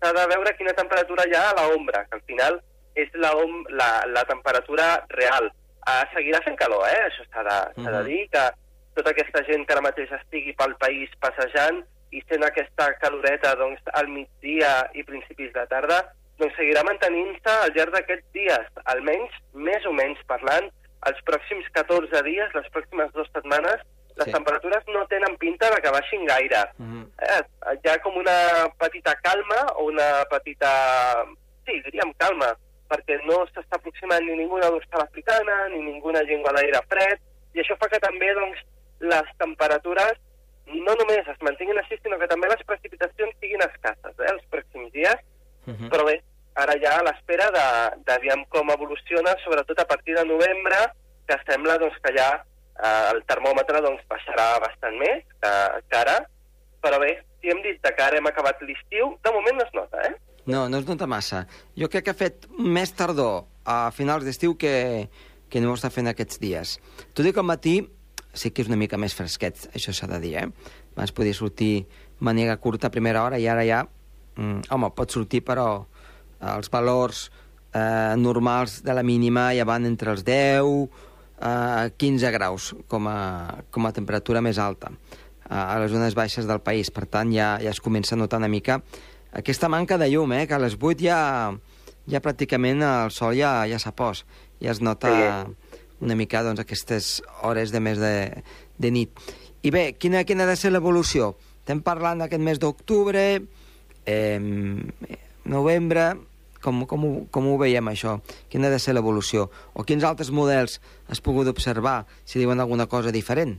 s'ha 0.00 0.12
de 0.12 0.26
veure 0.34 0.56
quina 0.56 0.72
temperatura 0.72 1.24
hi 1.28 1.34
ha 1.34 1.50
a 1.50 1.68
l'ombra, 1.68 2.04
que 2.06 2.16
al 2.16 2.22
final 2.22 2.60
és 2.94 3.08
la, 3.14 3.32
la, 3.70 3.90
la 4.06 4.24
temperatura 4.24 5.04
real. 5.08 5.50
Uh, 5.88 6.04
seguirà 6.14 6.40
fent 6.44 6.56
calor, 6.60 6.84
eh? 6.88 7.06
Això 7.08 7.24
s'ha 7.32 7.42
de, 7.42 7.82
s'ha 7.82 7.90
de 7.90 8.02
Mhm. 8.02 8.06
dir, 8.06 8.28
que 8.30 8.50
tota 8.94 9.10
aquesta 9.10 9.42
gent 9.44 9.66
que 9.66 9.72
ara 9.72 9.80
mateix 9.82 10.10
estigui 10.12 10.52
pel 10.54 10.74
país 10.76 11.08
passejant 11.20 11.84
i 12.12 12.20
sent 12.28 12.42
aquesta 12.44 12.92
caloreta 12.98 13.54
doncs, 13.54 13.80
al 13.94 14.08
migdia 14.08 14.90
i 14.94 15.02
principis 15.04 15.52
de 15.52 15.64
tarda, 15.68 16.12
doncs 16.40 16.56
seguirà 16.58 16.82
mantenint-se 16.88 17.52
al 17.64 17.72
llarg 17.76 17.92
d'aquests 17.94 18.26
dies, 18.36 18.68
almenys, 18.94 19.32
més 19.54 19.84
o 19.86 19.92
menys 19.92 20.20
parlant, 20.26 20.70
els 21.08 21.20
pròxims 21.28 21.68
14 21.76 22.22
dies, 22.26 22.54
les 22.54 22.68
pròximes 22.74 23.12
dues 23.16 23.28
setmanes, 23.32 23.80
les 24.16 24.26
Sí. 24.26 24.32
temperatures 24.32 24.84
no 24.92 25.06
tenen 25.08 25.36
pinta 25.38 25.70
de 25.74 25.80
que 25.80 25.90
baixin 25.94 26.26
gaire. 26.26 26.64
Mhm. 26.78 27.06
Eh, 27.22 27.42
hi 27.84 27.88
ha 27.88 27.98
com 28.02 28.16
una 28.16 28.68
petita 28.78 29.14
calma 29.22 29.60
o 29.76 29.84
una 29.86 30.24
petita... 30.28 31.24
Sí, 31.66 31.80
diríem 31.86 32.12
calma, 32.18 32.50
perquè 32.90 33.16
no 33.24 33.44
s'està 33.46 33.76
aproximant 33.78 34.24
ni 34.26 34.34
ninguna 34.36 34.66
dorsal 34.68 35.02
africana, 35.06 35.68
ni 35.68 35.80
ninguna 35.84 36.22
llengua 36.22 36.52
d'aire 36.52 36.80
fred, 36.90 37.20
i 37.54 37.60
això 37.60 37.76
fa 37.78 37.88
que 37.88 38.00
també 38.00 38.32
doncs, 38.34 38.58
les 39.00 39.28
temperatures 39.38 40.18
no 40.66 40.94
només 40.94 41.26
es 41.26 41.40
mantinguin 41.40 41.78
així, 41.78 41.96
sinó 42.02 42.18
que 42.18 42.26
també 42.28 42.48
les 42.48 42.62
precipitacions 42.66 43.32
siguin 43.40 43.62
escasses 43.62 44.18
eh, 44.20 44.28
els 44.32 44.42
pròxims 44.50 44.92
dies, 44.92 45.16
Mhm. 45.66 45.88
però 45.90 46.04
bé, 46.06 46.20
ara 46.62 46.76
ja 46.82 46.96
a 46.98 47.04
l'espera 47.06 47.50
de, 47.54 47.66
de 48.08 48.18
veure 48.24 48.46
com 48.54 48.72
evoluciona, 48.74 49.36
sobretot 49.44 49.80
a 49.80 49.88
partir 49.88 50.16
de 50.18 50.24
novembre, 50.28 50.80
que 51.28 51.38
sembla 51.46 51.78
doncs, 51.80 51.98
que 52.04 52.14
ja 52.16 52.30
eh, 52.38 53.10
el 53.14 53.22
termòmetre 53.30 53.82
doncs, 53.84 54.02
baixarà 54.10 54.52
bastant 54.64 54.98
més 55.00 55.24
que, 55.42 55.54
que 55.88 56.00
ara, 56.00 56.18
però 56.84 57.00
bé, 57.02 57.14
si 57.40 57.52
hem 57.52 57.62
dit 57.64 57.80
que 57.80 58.04
ara 58.04 58.18
hem 58.18 58.28
acabat 58.30 58.60
l'estiu, 58.64 59.14
de 59.24 59.32
moment 59.36 59.60
no 59.60 59.66
es 59.66 59.74
nota, 59.76 60.02
eh? 60.08 60.14
No, 60.50 60.68
no 60.72 60.80
es 60.80 60.86
nota 60.88 61.06
massa. 61.06 61.44
Jo 61.78 61.90
crec 61.92 62.08
que 62.08 62.14
ha 62.14 62.18
fet 62.18 62.48
més 62.58 62.92
tardor 62.96 63.44
a 63.68 63.90
finals 63.94 64.24
d'estiu 64.26 64.56
que, 64.58 65.08
que 65.52 65.60
no 65.60 65.70
ho 65.70 65.78
està 65.78 65.92
fent 65.92 66.10
aquests 66.10 66.40
dies. 66.42 66.78
Tot 67.14 67.28
i 67.28 67.34
que 67.34 67.42
al 67.42 67.48
matí 67.48 67.76
sí 68.32 68.52
que 68.54 68.64
és 68.64 68.70
una 68.70 68.78
mica 68.80 68.98
més 69.00 69.14
fresquet, 69.16 69.68
això 69.74 69.92
s'ha 69.94 70.08
de 70.10 70.20
dir, 70.22 70.36
eh? 70.40 70.46
Abans 70.96 71.12
podia 71.14 71.36
sortir 71.36 71.86
màniga 72.20 72.56
curta 72.62 72.88
a 72.88 72.94
primera 72.94 73.24
hora 73.24 73.40
i 73.40 73.48
ara 73.48 73.66
ja... 73.68 73.84
Mm, 74.38 74.70
home, 74.72 74.88
pot 74.96 75.10
sortir, 75.10 75.42
però 75.44 75.64
els 76.40 76.72
valors 76.72 77.28
eh, 77.74 78.14
normals 78.16 78.80
de 78.82 78.96
la 78.96 79.04
mínima 79.06 79.50
ja 79.56 79.66
van 79.68 79.86
entre 79.86 80.14
els 80.14 80.24
10 80.24 80.88
a 81.40 81.88
15 81.96 82.32
graus 82.34 82.74
com 82.88 83.08
a, 83.08 83.62
com 83.70 83.86
a 83.86 83.92
temperatura 83.96 84.42
més 84.44 84.58
alta 84.58 84.90
eh, 84.90 85.54
a 85.54 85.78
les 85.80 85.92
zones 85.92 86.16
baixes 86.16 86.48
del 86.48 86.60
país. 86.64 86.90
Per 86.90 87.06
tant, 87.06 87.32
ja, 87.32 87.54
ja 87.62 87.72
es 87.72 87.80
comença 87.80 88.16
a 88.16 88.20
notar 88.20 88.40
una 88.42 88.50
mica 88.52 88.80
aquesta 89.32 89.68
manca 89.68 89.98
de 89.98 90.10
llum, 90.10 90.32
eh, 90.32 90.46
que 90.46 90.54
a 90.54 90.58
les 90.58 90.74
8 90.74 91.04
ja, 91.04 91.52
ja 92.10 92.22
pràcticament 92.22 92.82
el 92.82 93.12
sol 93.14 93.36
ja, 93.38 93.60
ja 93.70 93.78
s'ha 93.78 93.94
pos. 93.94 94.24
Ja 94.60 94.72
es 94.74 94.80
nota 94.82 95.46
una 96.00 96.16
mica 96.16 96.42
doncs, 96.42 96.60
aquestes 96.60 97.20
hores 97.46 97.70
de 97.72 97.80
més 97.80 98.00
de, 98.00 98.42
de 98.78 98.90
nit. 98.90 99.14
I 99.62 99.70
bé, 99.70 99.84
quina, 100.00 100.24
quina 100.24 100.44
ha 100.44 100.50
de 100.50 100.56
ser 100.56 100.72
l'evolució? 100.72 101.34
Estem 101.60 101.82
parlant 101.84 102.24
d'aquest 102.24 102.42
mes 102.42 102.58
d'octubre, 102.58 103.22
eh, 104.08 104.40
novembre, 105.44 106.06
com, 106.62 106.84
com, 106.86 107.06
ho, 107.06 107.12
com 107.32 107.48
ho 107.50 107.56
veiem, 107.60 107.90
això? 107.92 108.18
Quina 108.52 108.68
ha 108.68 108.74
de 108.74 108.80
ser 108.82 108.94
l'evolució? 108.96 109.48
O 109.74 109.84
quins 109.88 110.04
altres 110.06 110.30
models 110.34 110.78
has 111.08 111.20
pogut 111.24 111.48
observar, 111.50 112.04
si 112.24 112.40
diuen 112.40 112.60
alguna 112.60 112.86
cosa 112.86 113.12
diferent? 113.14 113.56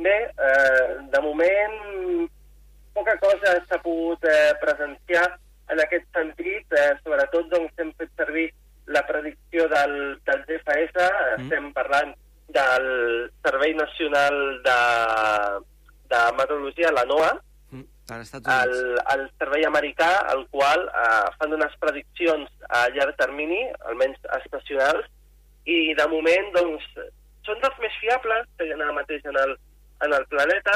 Bé, 0.00 0.16
eh, 0.30 0.88
de 1.12 1.20
moment 1.22 1.78
poca 2.94 3.16
cosa 3.20 3.56
s'ha 3.68 3.78
pogut 3.82 4.24
eh, 4.24 4.52
presenciar 4.62 5.26
en 5.70 5.80
aquest 5.84 6.06
sentit, 6.16 6.66
eh, 6.74 6.94
sobretot 7.04 7.50
doncs, 7.52 7.72
hem 7.78 7.92
fet 7.98 8.10
servir 8.18 8.48
la 8.90 9.04
predicció 9.06 9.68
del, 9.70 9.94
del 10.26 10.42
GFS, 10.48 10.96
mm. 10.96 11.44
estem 11.44 11.70
parlant 11.76 12.14
del 12.50 12.86
Servei 13.46 13.74
Nacional 13.78 14.36
de, 14.66 14.78
de 16.10 16.22
Meteorologia, 16.38 16.90
la 16.92 17.06
Als 18.10 18.28
Estats 18.28 18.46
Units. 18.46 18.78
el, 18.80 19.20
el 19.20 19.24
servei 19.38 19.64
americà, 19.68 20.10
el 20.34 20.46
qual 20.50 20.86
eh, 20.88 21.30
fan 21.38 21.52
unes 21.56 21.74
prediccions 21.80 22.48
a 22.68 22.86
llarg 22.94 23.16
termini, 23.16 23.62
almenys 23.90 24.18
estacionals, 24.42 25.06
i 25.66 25.94
de 25.94 26.06
moment 26.08 26.52
doncs, 26.56 26.86
són 27.46 27.60
dels 27.62 27.78
més 27.82 27.92
fiables 28.00 28.46
que 28.58 28.66
hi 28.66 28.72
ha 28.72 28.78
ara 28.80 28.92
mateix 28.96 29.24
en 29.24 29.36
el, 29.44 29.56
en 30.06 30.12
el 30.16 30.26
planeta, 30.32 30.74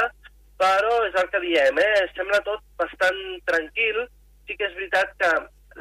però 0.60 0.92
és 1.08 1.14
el 1.20 1.28
que 1.32 1.40
diem, 1.42 1.78
eh? 1.82 2.06
sembla 2.14 2.40
tot 2.46 2.62
bastant 2.78 3.18
tranquil. 3.48 4.04
Sí 4.46 4.56
que 4.56 4.66
és 4.68 4.74
veritat 4.76 5.10
que 5.18 5.30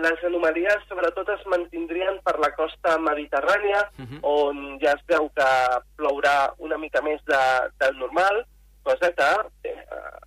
les 0.02 0.24
anomalies 0.26 0.86
sobretot 0.90 1.28
es 1.30 1.44
mantindrien 1.52 2.16
per 2.26 2.40
la 2.42 2.50
costa 2.58 2.96
mediterrània, 2.98 3.84
Mhm. 4.00 4.20
on 4.24 4.80
ja 4.82 4.94
es 4.98 5.04
veu 5.08 5.30
que 5.36 5.50
plourà 5.98 6.54
una 6.58 6.78
mica 6.78 7.02
més 7.06 7.22
de, 7.30 7.42
del 7.80 8.00
normal, 8.00 8.46
cosa 8.84 9.12
que 9.14 9.30
bé, 9.64 9.70
eh, 9.70 10.20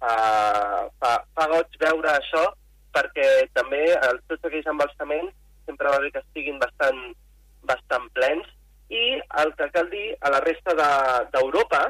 fa, 0.00 0.88
fa, 1.00 1.12
fa 1.34 1.46
goig 1.52 1.78
veure 1.80 2.10
això, 2.16 2.44
perquè 2.96 3.26
també 3.54 3.82
els, 3.94 4.22
tots 4.28 4.44
aquells 4.48 4.66
embalsaments 4.72 5.34
sempre 5.66 5.90
va 5.90 5.98
bé 6.00 6.10
que 6.14 6.22
estiguin 6.22 6.58
bastant, 6.62 7.00
bastant 7.66 8.06
plens, 8.16 8.46
i 8.88 9.18
el 9.42 9.50
que 9.58 9.66
cal 9.74 9.88
dir 9.90 10.14
a 10.22 10.30
la 10.30 10.40
resta 10.44 10.74
de- 10.78 11.24
d'Europa 11.32 11.80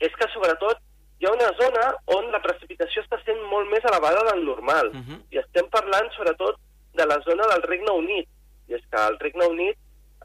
és 0.00 0.10
que 0.18 0.26
sobretot 0.32 0.80
hi 1.20 1.26
ha 1.28 1.30
una 1.36 1.52
zona 1.60 1.84
on 2.16 2.32
la 2.32 2.40
precipitació 2.42 3.04
està 3.04 3.20
sent 3.24 3.38
molt 3.52 3.70
més 3.70 3.84
elevada 3.86 4.24
del 4.32 4.44
normal. 4.44 4.90
Mhm. 4.92 5.20
I 5.30 5.38
estem 5.38 5.68
parlant 5.70 6.10
sobretot 6.16 6.58
de 6.94 7.06
la 7.06 7.20
zona 7.22 7.46
del 7.52 7.62
Regne 7.62 7.92
Unit. 7.92 8.28
I 8.68 8.74
és 8.74 8.82
que 8.90 8.98
el 9.06 9.18
Regne 9.20 9.46
Unit 9.46 9.76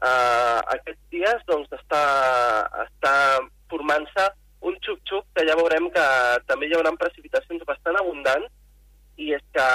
eh, 0.02 0.60
aquests 0.74 1.00
dies 1.10 1.40
doncs, 1.46 1.70
està, 1.70 2.02
està 2.86 3.14
formant-se 3.70 4.26
un 4.62 4.74
xup-xup 4.82 5.24
que 5.34 5.46
ja 5.46 5.54
veurem 5.54 5.87
que 5.98 6.06
també 6.46 6.68
hi 6.70 6.76
haurà 6.78 6.94
precipitacions 7.00 7.66
bastant 7.66 7.98
abundants 7.98 8.48
i 9.18 9.32
és 9.34 9.42
que 9.54 9.66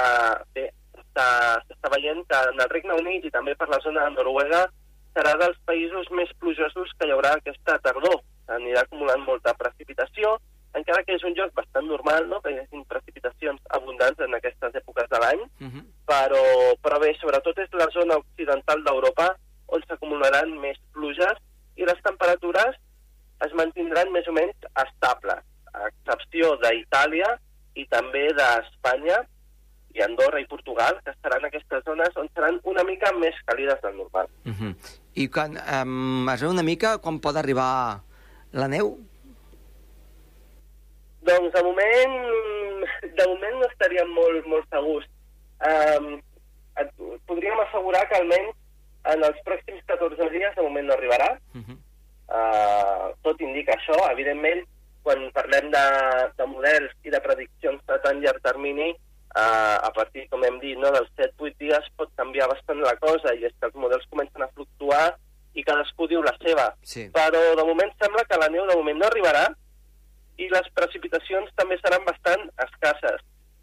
bé, 0.56 0.70
s'està 1.12 1.90
veient 1.92 2.24
que 2.30 2.40
en 2.50 2.64
el 2.64 2.70
Regne 2.72 2.96
Unit 3.02 3.28
i 3.28 3.32
també 3.34 3.54
per 3.60 3.68
la 3.68 3.80
zona 3.84 4.06
de 4.08 4.16
Noruega 4.16 4.64
serà 5.14 5.36
dels 5.38 5.60
països 5.68 6.08
més 6.10 6.32
plujosos 6.40 6.90
que 6.98 7.06
hi 7.06 7.12
haurà 7.14 7.36
aquesta 7.36 7.76
tardor. 7.84 8.18
Anirà 8.56 8.82
acumulant 8.82 9.22
molta 9.24 9.54
precipitació, 9.60 10.34
encara 10.74 11.04
que 11.06 11.14
és 11.14 11.22
un 11.24 11.36
lloc 11.38 11.52
bastant 11.54 11.86
normal, 11.86 12.26
no?, 12.28 12.40
que 12.42 12.50
hi 12.50 12.58
hagi 12.58 12.80
precipitacions 12.90 13.60
abundants 13.78 14.20
en 14.26 14.34
aquestes 14.34 14.74
èpoques 14.80 15.08
de 15.12 15.20
l'any, 15.22 15.44
Mhm. 15.60 15.84
però, 16.10 16.42
però 16.82 16.98
bé, 17.00 17.14
sobretot 17.20 17.58
és 17.62 17.70
la 17.78 17.86
zona 17.94 18.16
occidental 18.16 18.82
d'Europa 18.82 19.28
on 19.68 19.82
s'acumularan 19.86 20.58
més 20.60 20.76
pluges 20.92 21.38
i 21.76 21.86
les 21.86 22.02
temperatures 22.02 22.76
es 23.46 23.52
mantindran 23.54 24.10
més 24.12 24.26
o 24.28 24.32
menys 24.32 24.66
estables, 24.82 25.42
a 25.74 25.86
excepció 25.88 26.53
d'Itàlia 26.64 27.30
i 27.78 27.86
també 27.92 28.26
d'Espanya 28.36 29.22
i 29.94 30.02
Andorra 30.02 30.40
i 30.42 30.46
Portugal, 30.50 30.98
que 31.06 31.14
seran 31.22 31.46
aquestes 31.46 31.84
zones 31.86 32.16
on 32.18 32.28
seran 32.34 32.58
una 32.66 32.82
mica 32.86 33.12
més 33.20 33.36
càlides 33.46 33.80
del 33.82 33.96
normal. 33.96 34.28
Mhm. 34.44 34.74
I 35.14 35.28
quan, 35.28 35.54
um, 35.56 36.28
es 36.28 36.40
veu 36.42 36.50
una 36.50 36.66
mica 36.66 36.98
quan 36.98 37.20
pot 37.20 37.36
arribar 37.36 38.02
la 38.52 38.68
neu? 38.68 38.98
Doncs 41.22 41.52
de 41.54 41.62
moment, 41.62 42.16
de 43.18 43.26
moment 43.28 43.56
no 43.60 43.68
estaríem 43.70 44.10
molt, 44.10 44.46
molt 44.46 44.66
segurs. 44.74 45.06
Um, 45.64 46.20
et, 46.82 46.90
podríem 47.30 47.60
assegurar 47.60 48.02
que 48.08 48.18
almenys 48.18 48.54
en 49.14 49.22
els 49.22 49.38
pròxims 49.46 49.84
14 49.86 50.28
dies 50.34 50.54
de 50.56 50.62
moment 50.62 50.86
no 50.88 50.94
arribarà. 50.94 51.38
Mhm. 51.52 51.78
Uh, 52.28 53.12
tot 53.22 53.40
indica 53.40 53.76
això. 53.76 53.96
Evidentment, 54.10 54.66
quan 55.04 55.20
parlem 55.36 55.70
de, 55.72 55.84
de 56.38 56.46
models 56.48 56.94
i 57.04 57.12
de 57.12 57.20
prediccions 57.20 57.82
de 57.88 57.98
tan 58.04 58.22
llarg 58.24 58.40
termini, 58.42 58.90
uh, 59.36 59.76
a 59.84 59.90
partir, 59.96 60.24
com 60.32 60.42
hem 60.46 60.56
dit, 60.62 60.78
no, 60.80 60.90
dels 60.94 61.10
7-8 61.20 61.58
dies 61.60 61.90
pot 61.98 62.08
canviar 62.16 62.48
bastant 62.48 62.80
la 62.80 62.94
cosa 63.02 63.34
i 63.36 63.44
és 63.44 63.52
que 63.60 63.68
els 63.68 63.76
models 63.76 64.08
comencen 64.10 64.42
a 64.46 64.48
fluctuar 64.54 65.04
i 65.54 65.62
cadascú 65.62 66.08
diu 66.10 66.22
la 66.24 66.32
seva. 66.40 66.70
Sí. 66.82 67.04
Però 67.14 67.42
de 67.58 67.66
moment 67.68 67.92
sembla 68.00 68.24
que 68.26 68.40
la 68.40 68.48
neu 68.50 68.64
de 68.66 68.78
moment 68.80 68.98
no 69.02 69.06
arribarà 69.10 69.44
i 70.40 70.48
les 70.50 70.66
precipitacions 70.74 71.52
també 71.54 71.76
seran 71.78 72.02
bastant 72.08 72.48
escasses. 72.64 73.20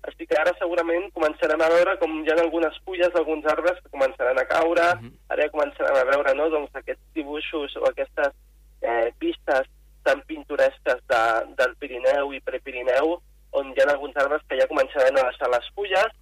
Així 0.08 0.26
que 0.26 0.38
ara 0.40 0.54
segurament 0.58 1.10
començarem 1.14 1.62
a 1.62 1.68
veure 1.74 1.98
com 2.02 2.22
hi 2.24 2.32
ha 2.32 2.38
algunes 2.42 2.78
fulles 2.86 3.12
d'alguns 3.14 3.46
arbres 3.52 3.82
que 3.84 3.92
començaran 3.98 4.40
a 4.40 4.46
caure, 4.50 4.88
Mhm. 4.96 5.12
ara 5.30 5.44
ja 5.44 5.52
començarem 5.58 5.98
a 6.00 6.06
veure 6.14 6.34
no, 6.38 6.50
doncs, 6.50 6.72
aquests 6.74 7.04
dibuixos 7.14 7.76
o 7.78 7.86
aquestes 7.90 8.32
eh, 8.82 9.12
pistes 9.20 9.68
tan 10.08 10.22
pintoresques 10.30 11.04
de, 11.12 11.22
del 11.60 11.76
Pirineu 11.82 12.34
i 12.34 12.42
Prepirineu, 12.46 13.16
on 13.58 13.72
hi 13.72 13.84
ha 13.84 13.88
alguns 13.92 14.18
arbres 14.24 14.44
que 14.48 14.58
ja 14.60 14.68
començaran 14.70 15.18
a 15.20 15.28
deixar 15.30 15.50
les 15.52 15.70
fulles. 15.76 16.18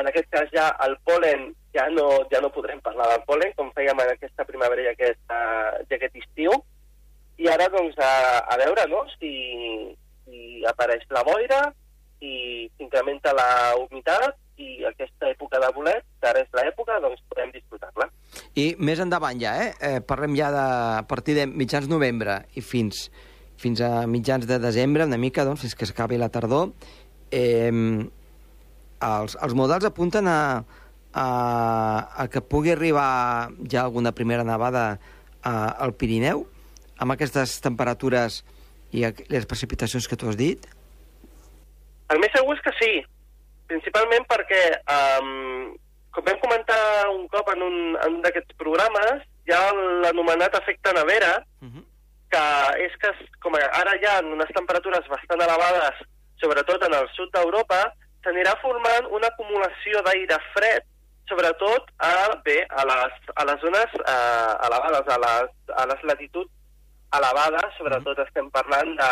En 0.00 0.06
aquest 0.06 0.28
cas 0.32 0.50
ja 0.54 0.68
el 0.86 0.94
polen, 1.06 1.50
ja 1.74 1.88
no, 1.92 2.06
ja 2.32 2.40
no 2.42 2.52
podrem 2.54 2.80
parlar 2.84 3.08
del 3.12 3.24
polen, 3.28 3.52
com 3.58 3.72
fèiem 3.76 3.98
en 4.04 4.12
aquesta 4.12 4.46
primavera 4.48 4.86
i 4.86 4.92
aquest, 4.92 5.22
uh, 5.34 5.80
i 5.86 5.96
aquest 5.96 6.20
estiu. 6.22 6.54
I 7.40 7.48
ara, 7.50 7.66
doncs, 7.72 7.96
a, 7.98 8.12
a 8.52 8.58
veure 8.60 8.86
no? 8.92 9.02
si, 9.16 9.32
si 10.26 10.62
apareix 10.68 11.06
la 11.10 11.24
boira 11.26 11.60
i 12.20 12.68
s'incrementa 12.76 13.32
la 13.36 13.50
humitat 13.80 14.36
i 14.60 14.84
aquesta 14.88 15.30
època 15.30 15.60
de 15.62 15.70
bolet, 15.74 16.04
que 16.20 16.28
ara 16.30 16.42
és 16.44 16.52
l'època, 16.56 16.98
doncs 17.02 17.22
podem 17.32 17.52
disfrutar-la. 17.54 18.08
I 18.60 18.66
més 18.78 19.00
endavant 19.02 19.40
ja, 19.40 19.54
eh? 19.64 19.72
eh 19.80 20.00
parlem 20.06 20.36
ja 20.38 20.50
de, 20.54 20.66
a 21.00 21.04
partir 21.08 21.36
de 21.38 21.46
mitjans 21.48 21.88
novembre 21.90 22.40
i 22.54 22.64
fins, 22.64 23.08
fins 23.60 23.80
a 23.84 24.06
mitjans 24.10 24.46
de 24.50 24.60
desembre, 24.62 25.08
una 25.08 25.20
mica, 25.20 25.46
doncs, 25.48 25.64
fins 25.64 25.76
que 25.78 25.88
s'acabi 25.88 26.20
la 26.20 26.30
tardor. 26.32 26.70
Eh, 27.30 27.70
els, 27.70 29.36
els 29.40 29.56
models 29.56 29.88
apunten 29.88 30.28
a, 30.28 30.40
a, 31.12 31.26
a 32.24 32.28
que 32.32 32.42
pugui 32.44 32.74
arribar 32.74 33.50
ja 33.70 33.84
alguna 33.84 34.12
primera 34.12 34.44
nevada 34.44 34.84
a, 35.42 35.54
al 35.80 35.94
Pirineu, 35.96 36.44
amb 37.00 37.16
aquestes 37.16 37.58
temperatures 37.64 38.42
i 38.92 39.06
les 39.30 39.46
precipitacions 39.48 40.08
que 40.10 40.18
tu 40.18 40.28
has 40.28 40.38
dit? 40.38 40.66
El 42.10 42.18
més 42.18 42.32
segur 42.34 42.56
és 42.56 42.62
que 42.64 42.74
sí, 42.80 42.92
principalment 43.70 44.26
perquè, 44.30 44.62
um, 44.96 45.70
com 46.14 46.26
vam 46.26 46.40
comentar 46.42 46.80
un 47.12 47.26
cop 47.32 47.48
en 47.54 47.62
un, 47.62 47.78
en 47.94 48.18
un 48.18 48.20
d'aquests 48.24 48.58
programes, 48.60 49.24
hi 49.46 49.54
ha 49.54 49.62
l'anomenat 50.04 50.58
efecte 50.60 50.92
nevera, 50.96 51.38
uh 51.62 51.68
-huh. 51.68 51.84
que 52.32 52.44
és 52.86 52.94
que, 53.02 53.10
com 53.42 53.54
ara 53.54 53.96
hi 53.96 54.06
ha 54.06 54.20
unes 54.20 54.52
temperatures 54.58 55.08
bastant 55.08 55.40
elevades, 55.40 55.96
sobretot 56.42 56.82
en 56.84 56.94
el 56.94 57.08
sud 57.16 57.30
d'Europa, 57.32 57.80
s'anirà 58.24 58.54
formant 58.60 59.06
una 59.16 59.28
acumulació 59.32 60.02
d'aire 60.02 60.38
fred 60.54 60.82
sobretot 61.30 61.86
a, 62.02 62.12
bé, 62.44 62.58
a, 62.68 62.82
les, 62.90 63.14
a 63.40 63.44
les 63.44 63.60
zones 63.62 63.90
eh, 64.02 64.52
elevades, 64.66 65.06
a 65.14 65.18
les, 65.24 65.50
a 65.82 65.86
les 65.86 66.02
latituds 66.10 66.50
elevades, 67.14 67.70
sobretot 67.78 68.18
mm. 68.18 68.26
estem 68.26 68.50
parlant 68.50 68.90
de 68.98 69.10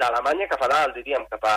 d'Alemanya 0.00 0.48
cap 0.50 0.62
a 0.66 0.68
dalt, 0.72 0.96
diríem, 0.98 1.24
cap 1.30 1.44
a, 1.48 1.56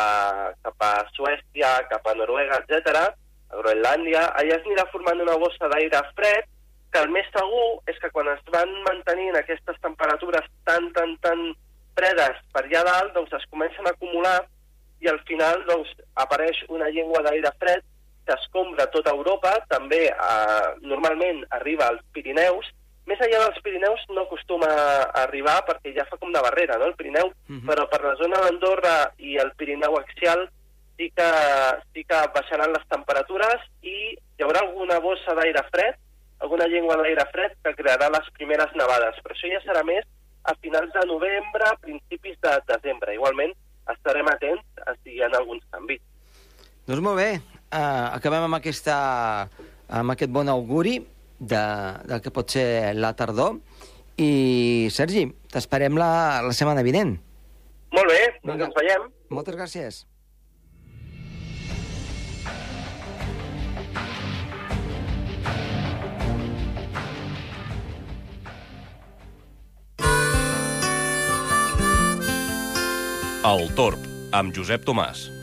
cap 0.64 0.86
a 0.86 0.92
Suècia, 1.16 1.74
cap 1.92 2.08
a 2.08 2.16
Noruega, 2.16 2.62
etc, 2.62 3.02
a 3.50 3.60
Groenlàndia, 3.60 4.30
allà 4.40 4.60
es 4.60 4.66
anirà 4.68 4.86
formant 4.94 5.22
una 5.26 5.38
bossa 5.42 5.70
d'aire 5.72 6.02
fred, 6.16 6.48
que 6.94 7.02
el 7.04 7.12
més 7.14 7.28
segur 7.34 7.66
és 7.92 8.00
que 8.02 8.10
quan 8.14 8.30
es 8.32 8.40
van 8.54 8.72
mantenint 8.88 9.38
aquestes 9.38 9.78
temperatures 9.84 10.48
tan, 10.66 10.90
tan, 10.96 11.14
tan 11.26 11.44
fredes 11.98 12.40
per 12.54 12.64
allà 12.66 12.86
dalt, 12.88 13.14
doncs 13.18 13.36
es 13.38 13.46
comencen 13.52 13.86
a 13.86 13.94
acumular 13.94 14.40
i 15.04 15.10
al 15.12 15.20
final 15.28 15.62
doncs, 15.68 15.92
apareix 16.24 16.64
una 16.70 16.90
llengua 16.96 17.22
d'aire 17.24 17.52
fred 17.62 17.86
que 18.28 18.36
escombra 18.36 18.90
tota 18.94 19.14
Europa, 19.16 19.56
també 19.70 20.04
eh, 20.10 20.68
normalment 20.86 21.44
arriba 21.60 21.88
als 21.90 22.04
Pirineus, 22.14 22.68
més 23.10 23.22
enllà 23.26 23.42
dels 23.46 23.62
Pirineus 23.66 24.06
no 24.14 24.24
acostuma 24.28 24.70
a 24.70 25.24
arribar 25.26 25.58
perquè 25.68 25.94
ja 25.96 26.06
fa 26.10 26.20
com 26.22 26.32
de 26.34 26.42
barrera, 26.46 26.78
no?, 26.78 26.92
el 26.92 26.96
Pirineu, 27.00 27.28
uh 27.28 27.52
mhm. 27.54 27.60
-huh. 27.60 27.68
però 27.70 27.88
per 27.90 28.02
la 28.06 28.16
zona 28.22 28.42
d'Andorra 28.44 29.12
i 29.18 29.38
el 29.38 29.52
Pirineu 29.58 29.98
axial 29.98 30.50
sí 30.98 31.12
que, 31.16 31.30
sí 31.94 32.04
que 32.04 32.20
baixaran 32.36 32.74
les 32.76 32.86
temperatures 32.92 33.64
i 33.82 33.98
hi 34.14 34.44
haurà 34.44 34.60
alguna 34.62 35.00
bossa 35.00 35.36
d'aire 35.36 35.64
fred, 35.72 35.96
alguna 36.40 36.68
llengua 36.68 36.98
d'aire 36.98 37.26
fred 37.32 37.56
que 37.64 37.76
crearà 37.76 38.10
les 38.10 38.28
primeres 38.38 38.72
nevades. 38.76 39.16
Però 39.24 39.36
això 39.36 39.48
ja 39.52 39.62
serà 39.64 39.84
més 39.84 40.06
a 40.44 40.54
finals 40.56 40.92
de 40.94 41.06
novembre, 41.08 41.66
principis 41.82 42.38
de 42.44 42.52
desembre. 42.68 43.16
Igualment, 43.16 43.54
estarem 43.96 44.28
atents 44.28 44.84
a 44.86 44.96
si 45.04 45.16
hi 45.16 45.22
ha 45.22 45.32
alguns 45.32 45.64
canvis. 45.72 46.02
Doncs 46.88 47.04
molt 47.06 47.20
bé, 47.20 47.30
uh, 47.72 48.08
acabem 48.16 48.48
amb, 48.48 48.60
aquesta, 48.60 48.98
amb 49.88 50.16
aquest 50.16 50.32
bon 50.32 50.50
auguri 50.50 51.00
de, 51.40 51.64
del 52.10 52.22
que 52.22 52.34
pot 52.36 52.52
ser 52.52 52.94
la 52.96 53.14
tardor. 53.18 53.58
I, 54.20 54.90
Sergi, 54.92 55.26
t'esperem 55.52 55.98
la, 55.98 56.12
la 56.44 56.54
setmana 56.56 56.84
vinent. 56.84 57.16
Molt 57.96 58.12
bé, 58.12 58.22
doncs 58.46 58.68
ens 58.68 58.78
veiem. 58.78 59.10
Moltes 59.34 59.56
gràcies. 59.58 60.06
El 73.50 73.70
Torb, 73.74 74.04
amb 74.36 74.52
Josep 74.54 74.84
Tomàs. 74.86 75.39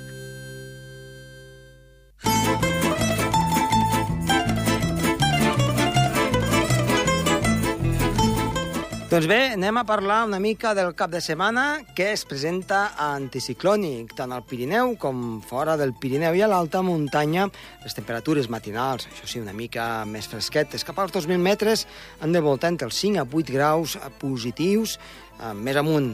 Doncs 9.06 9.28
bé, 9.30 9.52
anem 9.54 9.76
a 9.78 9.84
parlar 9.86 10.24
una 10.26 10.40
mica 10.42 10.72
del 10.74 10.88
cap 10.98 11.12
de 11.12 11.20
setmana 11.22 11.84
que 11.94 12.08
es 12.10 12.24
presenta 12.26 12.88
anticiclònic, 13.04 14.16
tant 14.18 14.32
al 14.34 14.42
Pirineu 14.42 14.96
com 14.98 15.20
fora 15.46 15.76
del 15.78 15.92
Pirineu 15.94 16.34
i 16.34 16.42
a 16.42 16.48
l'alta 16.50 16.80
muntanya. 16.82 17.44
Les 17.84 17.94
temperatures 17.94 18.48
matinals, 18.50 19.06
això 19.06 19.28
sí, 19.30 19.38
una 19.38 19.54
mica 19.54 20.02
més 20.10 20.26
fresquetes, 20.26 20.82
cap 20.82 20.98
als 20.98 21.14
2.000 21.14 21.38
metres 21.38 21.86
han 22.18 22.34
de 22.34 22.42
voltar 22.42 22.72
entre 22.74 22.90
els 22.90 22.98
5 22.98 23.22
a 23.22 23.28
8 23.30 23.54
graus 23.54 23.94
positius, 24.18 24.96
eh, 25.38 25.54
més 25.54 25.78
amunt 25.78 26.10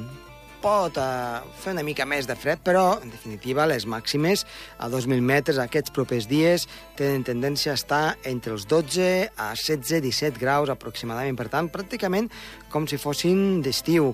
pot 0.62 0.96
eh, 1.00 1.40
fer 1.58 1.72
una 1.74 1.82
mica 1.82 2.06
més 2.08 2.28
de 2.30 2.36
fred, 2.38 2.60
però, 2.64 3.00
en 3.02 3.10
definitiva, 3.10 3.66
les 3.66 3.86
màximes 3.90 4.44
a 4.78 4.88
2.000 4.92 5.18
metres 5.26 5.58
aquests 5.58 5.90
propers 5.94 6.28
dies 6.30 6.68
tenen 6.98 7.26
tendència 7.26 7.74
a 7.74 7.78
estar 7.80 8.02
entre 8.28 8.54
els 8.54 8.68
12 8.70 9.08
a 9.34 9.48
16-17 9.58 10.38
graus 10.38 10.70
aproximadament. 10.70 11.38
Per 11.38 11.48
tant, 11.50 11.70
pràcticament 11.72 12.30
com 12.72 12.86
si 12.86 13.00
fossin 13.00 13.60
d'estiu. 13.64 14.12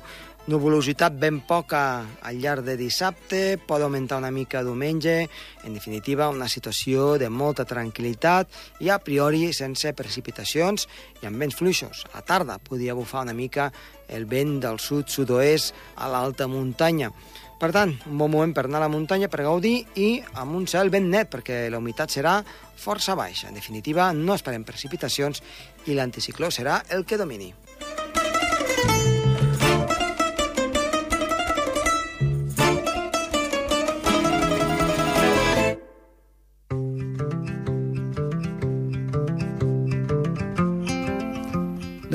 Nuvolositat 0.49 1.13
ben 1.21 1.43
poca 1.45 2.07
al 2.25 2.39
llarg 2.41 2.65
de 2.65 2.79
dissabte, 2.81 3.59
pot 3.61 3.83
augmentar 3.85 4.17
una 4.17 4.31
mica 4.33 4.63
diumenge, 4.65 5.27
en 5.69 5.75
definitiva 5.77 6.31
una 6.33 6.49
situació 6.49 7.19
de 7.21 7.29
molta 7.29 7.67
tranquil·litat 7.69 8.81
i 8.81 8.89
a 8.89 8.97
priori 8.97 9.51
sense 9.53 9.93
precipitacions 9.93 10.89
i 11.21 11.29
amb 11.29 11.45
vents 11.45 11.59
fluixos. 11.59 12.07
A 12.17 12.25
tarda 12.25 12.57
podia 12.65 12.97
bufar 12.97 13.27
una 13.29 13.37
mica 13.37 13.69
el 14.09 14.25
vent 14.25 14.57
del 14.65 14.81
sud-sud-oest 14.81 15.77
a 16.01 16.09
l'alta 16.09 16.49
muntanya. 16.49 17.13
Per 17.61 17.69
tant, 17.75 17.93
un 18.09 18.17
bon 18.17 18.33
moment 18.33 18.57
per 18.57 18.65
anar 18.65 18.81
a 18.81 18.87
la 18.87 18.93
muntanya 18.97 19.29
per 19.29 19.45
gaudir 19.45 19.83
i 20.01 20.11
amb 20.33 20.57
un 20.57 20.65
cel 20.65 20.89
ben 20.89 21.13
net, 21.13 21.29
perquè 21.29 21.67
la 21.69 21.85
humitat 21.85 22.17
serà 22.17 22.39
força 22.73 23.13
baixa. 23.21 23.53
En 23.53 23.61
definitiva, 23.61 24.15
no 24.17 24.33
esperem 24.33 24.65
precipitacions 24.65 25.45
i 25.85 25.99
l'anticicló 25.99 26.49
serà 26.49 26.87
el 26.89 27.05
que 27.05 27.21
domini. 27.21 27.53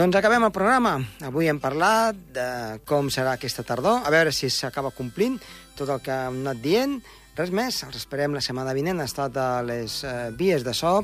Doncs 0.04 0.18
acabem 0.20 0.44
el 0.44 0.52
programa. 0.52 0.98
Avui 1.24 1.48
hem 1.48 1.62
parlat 1.64 2.18
de 2.36 2.48
com 2.84 3.08
serà 3.08 3.38
aquesta 3.38 3.64
tardor, 3.64 4.02
a 4.04 4.12
veure 4.12 4.34
si 4.36 4.50
s'acaba 4.52 4.92
complint 4.92 5.38
tot 5.78 5.88
el 5.88 6.02
que 6.04 6.18
hem 6.26 6.42
anat 6.42 6.60
dient. 6.60 6.98
Res 7.38 7.54
més, 7.56 7.80
els 7.88 8.02
esperem 8.02 8.36
la 8.36 8.44
setmana 8.44 8.76
vinent. 8.76 9.00
Ha 9.00 9.08
estat 9.08 9.40
a 9.40 9.48
les 9.64 10.02
eh, 10.04 10.28
vies 10.36 10.68
de 10.68 10.76
so, 10.76 10.98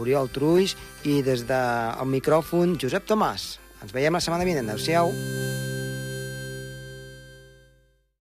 Oriol 0.00 0.32
Truix, 0.32 0.72
i 1.04 1.20
des 1.20 1.44
del 1.44 2.00
de, 2.00 2.10
micròfon, 2.16 2.78
Josep 2.80 3.04
Tomàs. 3.04 3.48
Ens 3.84 3.92
veiem 3.92 4.16
la 4.16 4.24
setmana 4.24 4.48
vinent. 4.48 4.72
Adéu-siau. 4.72 5.65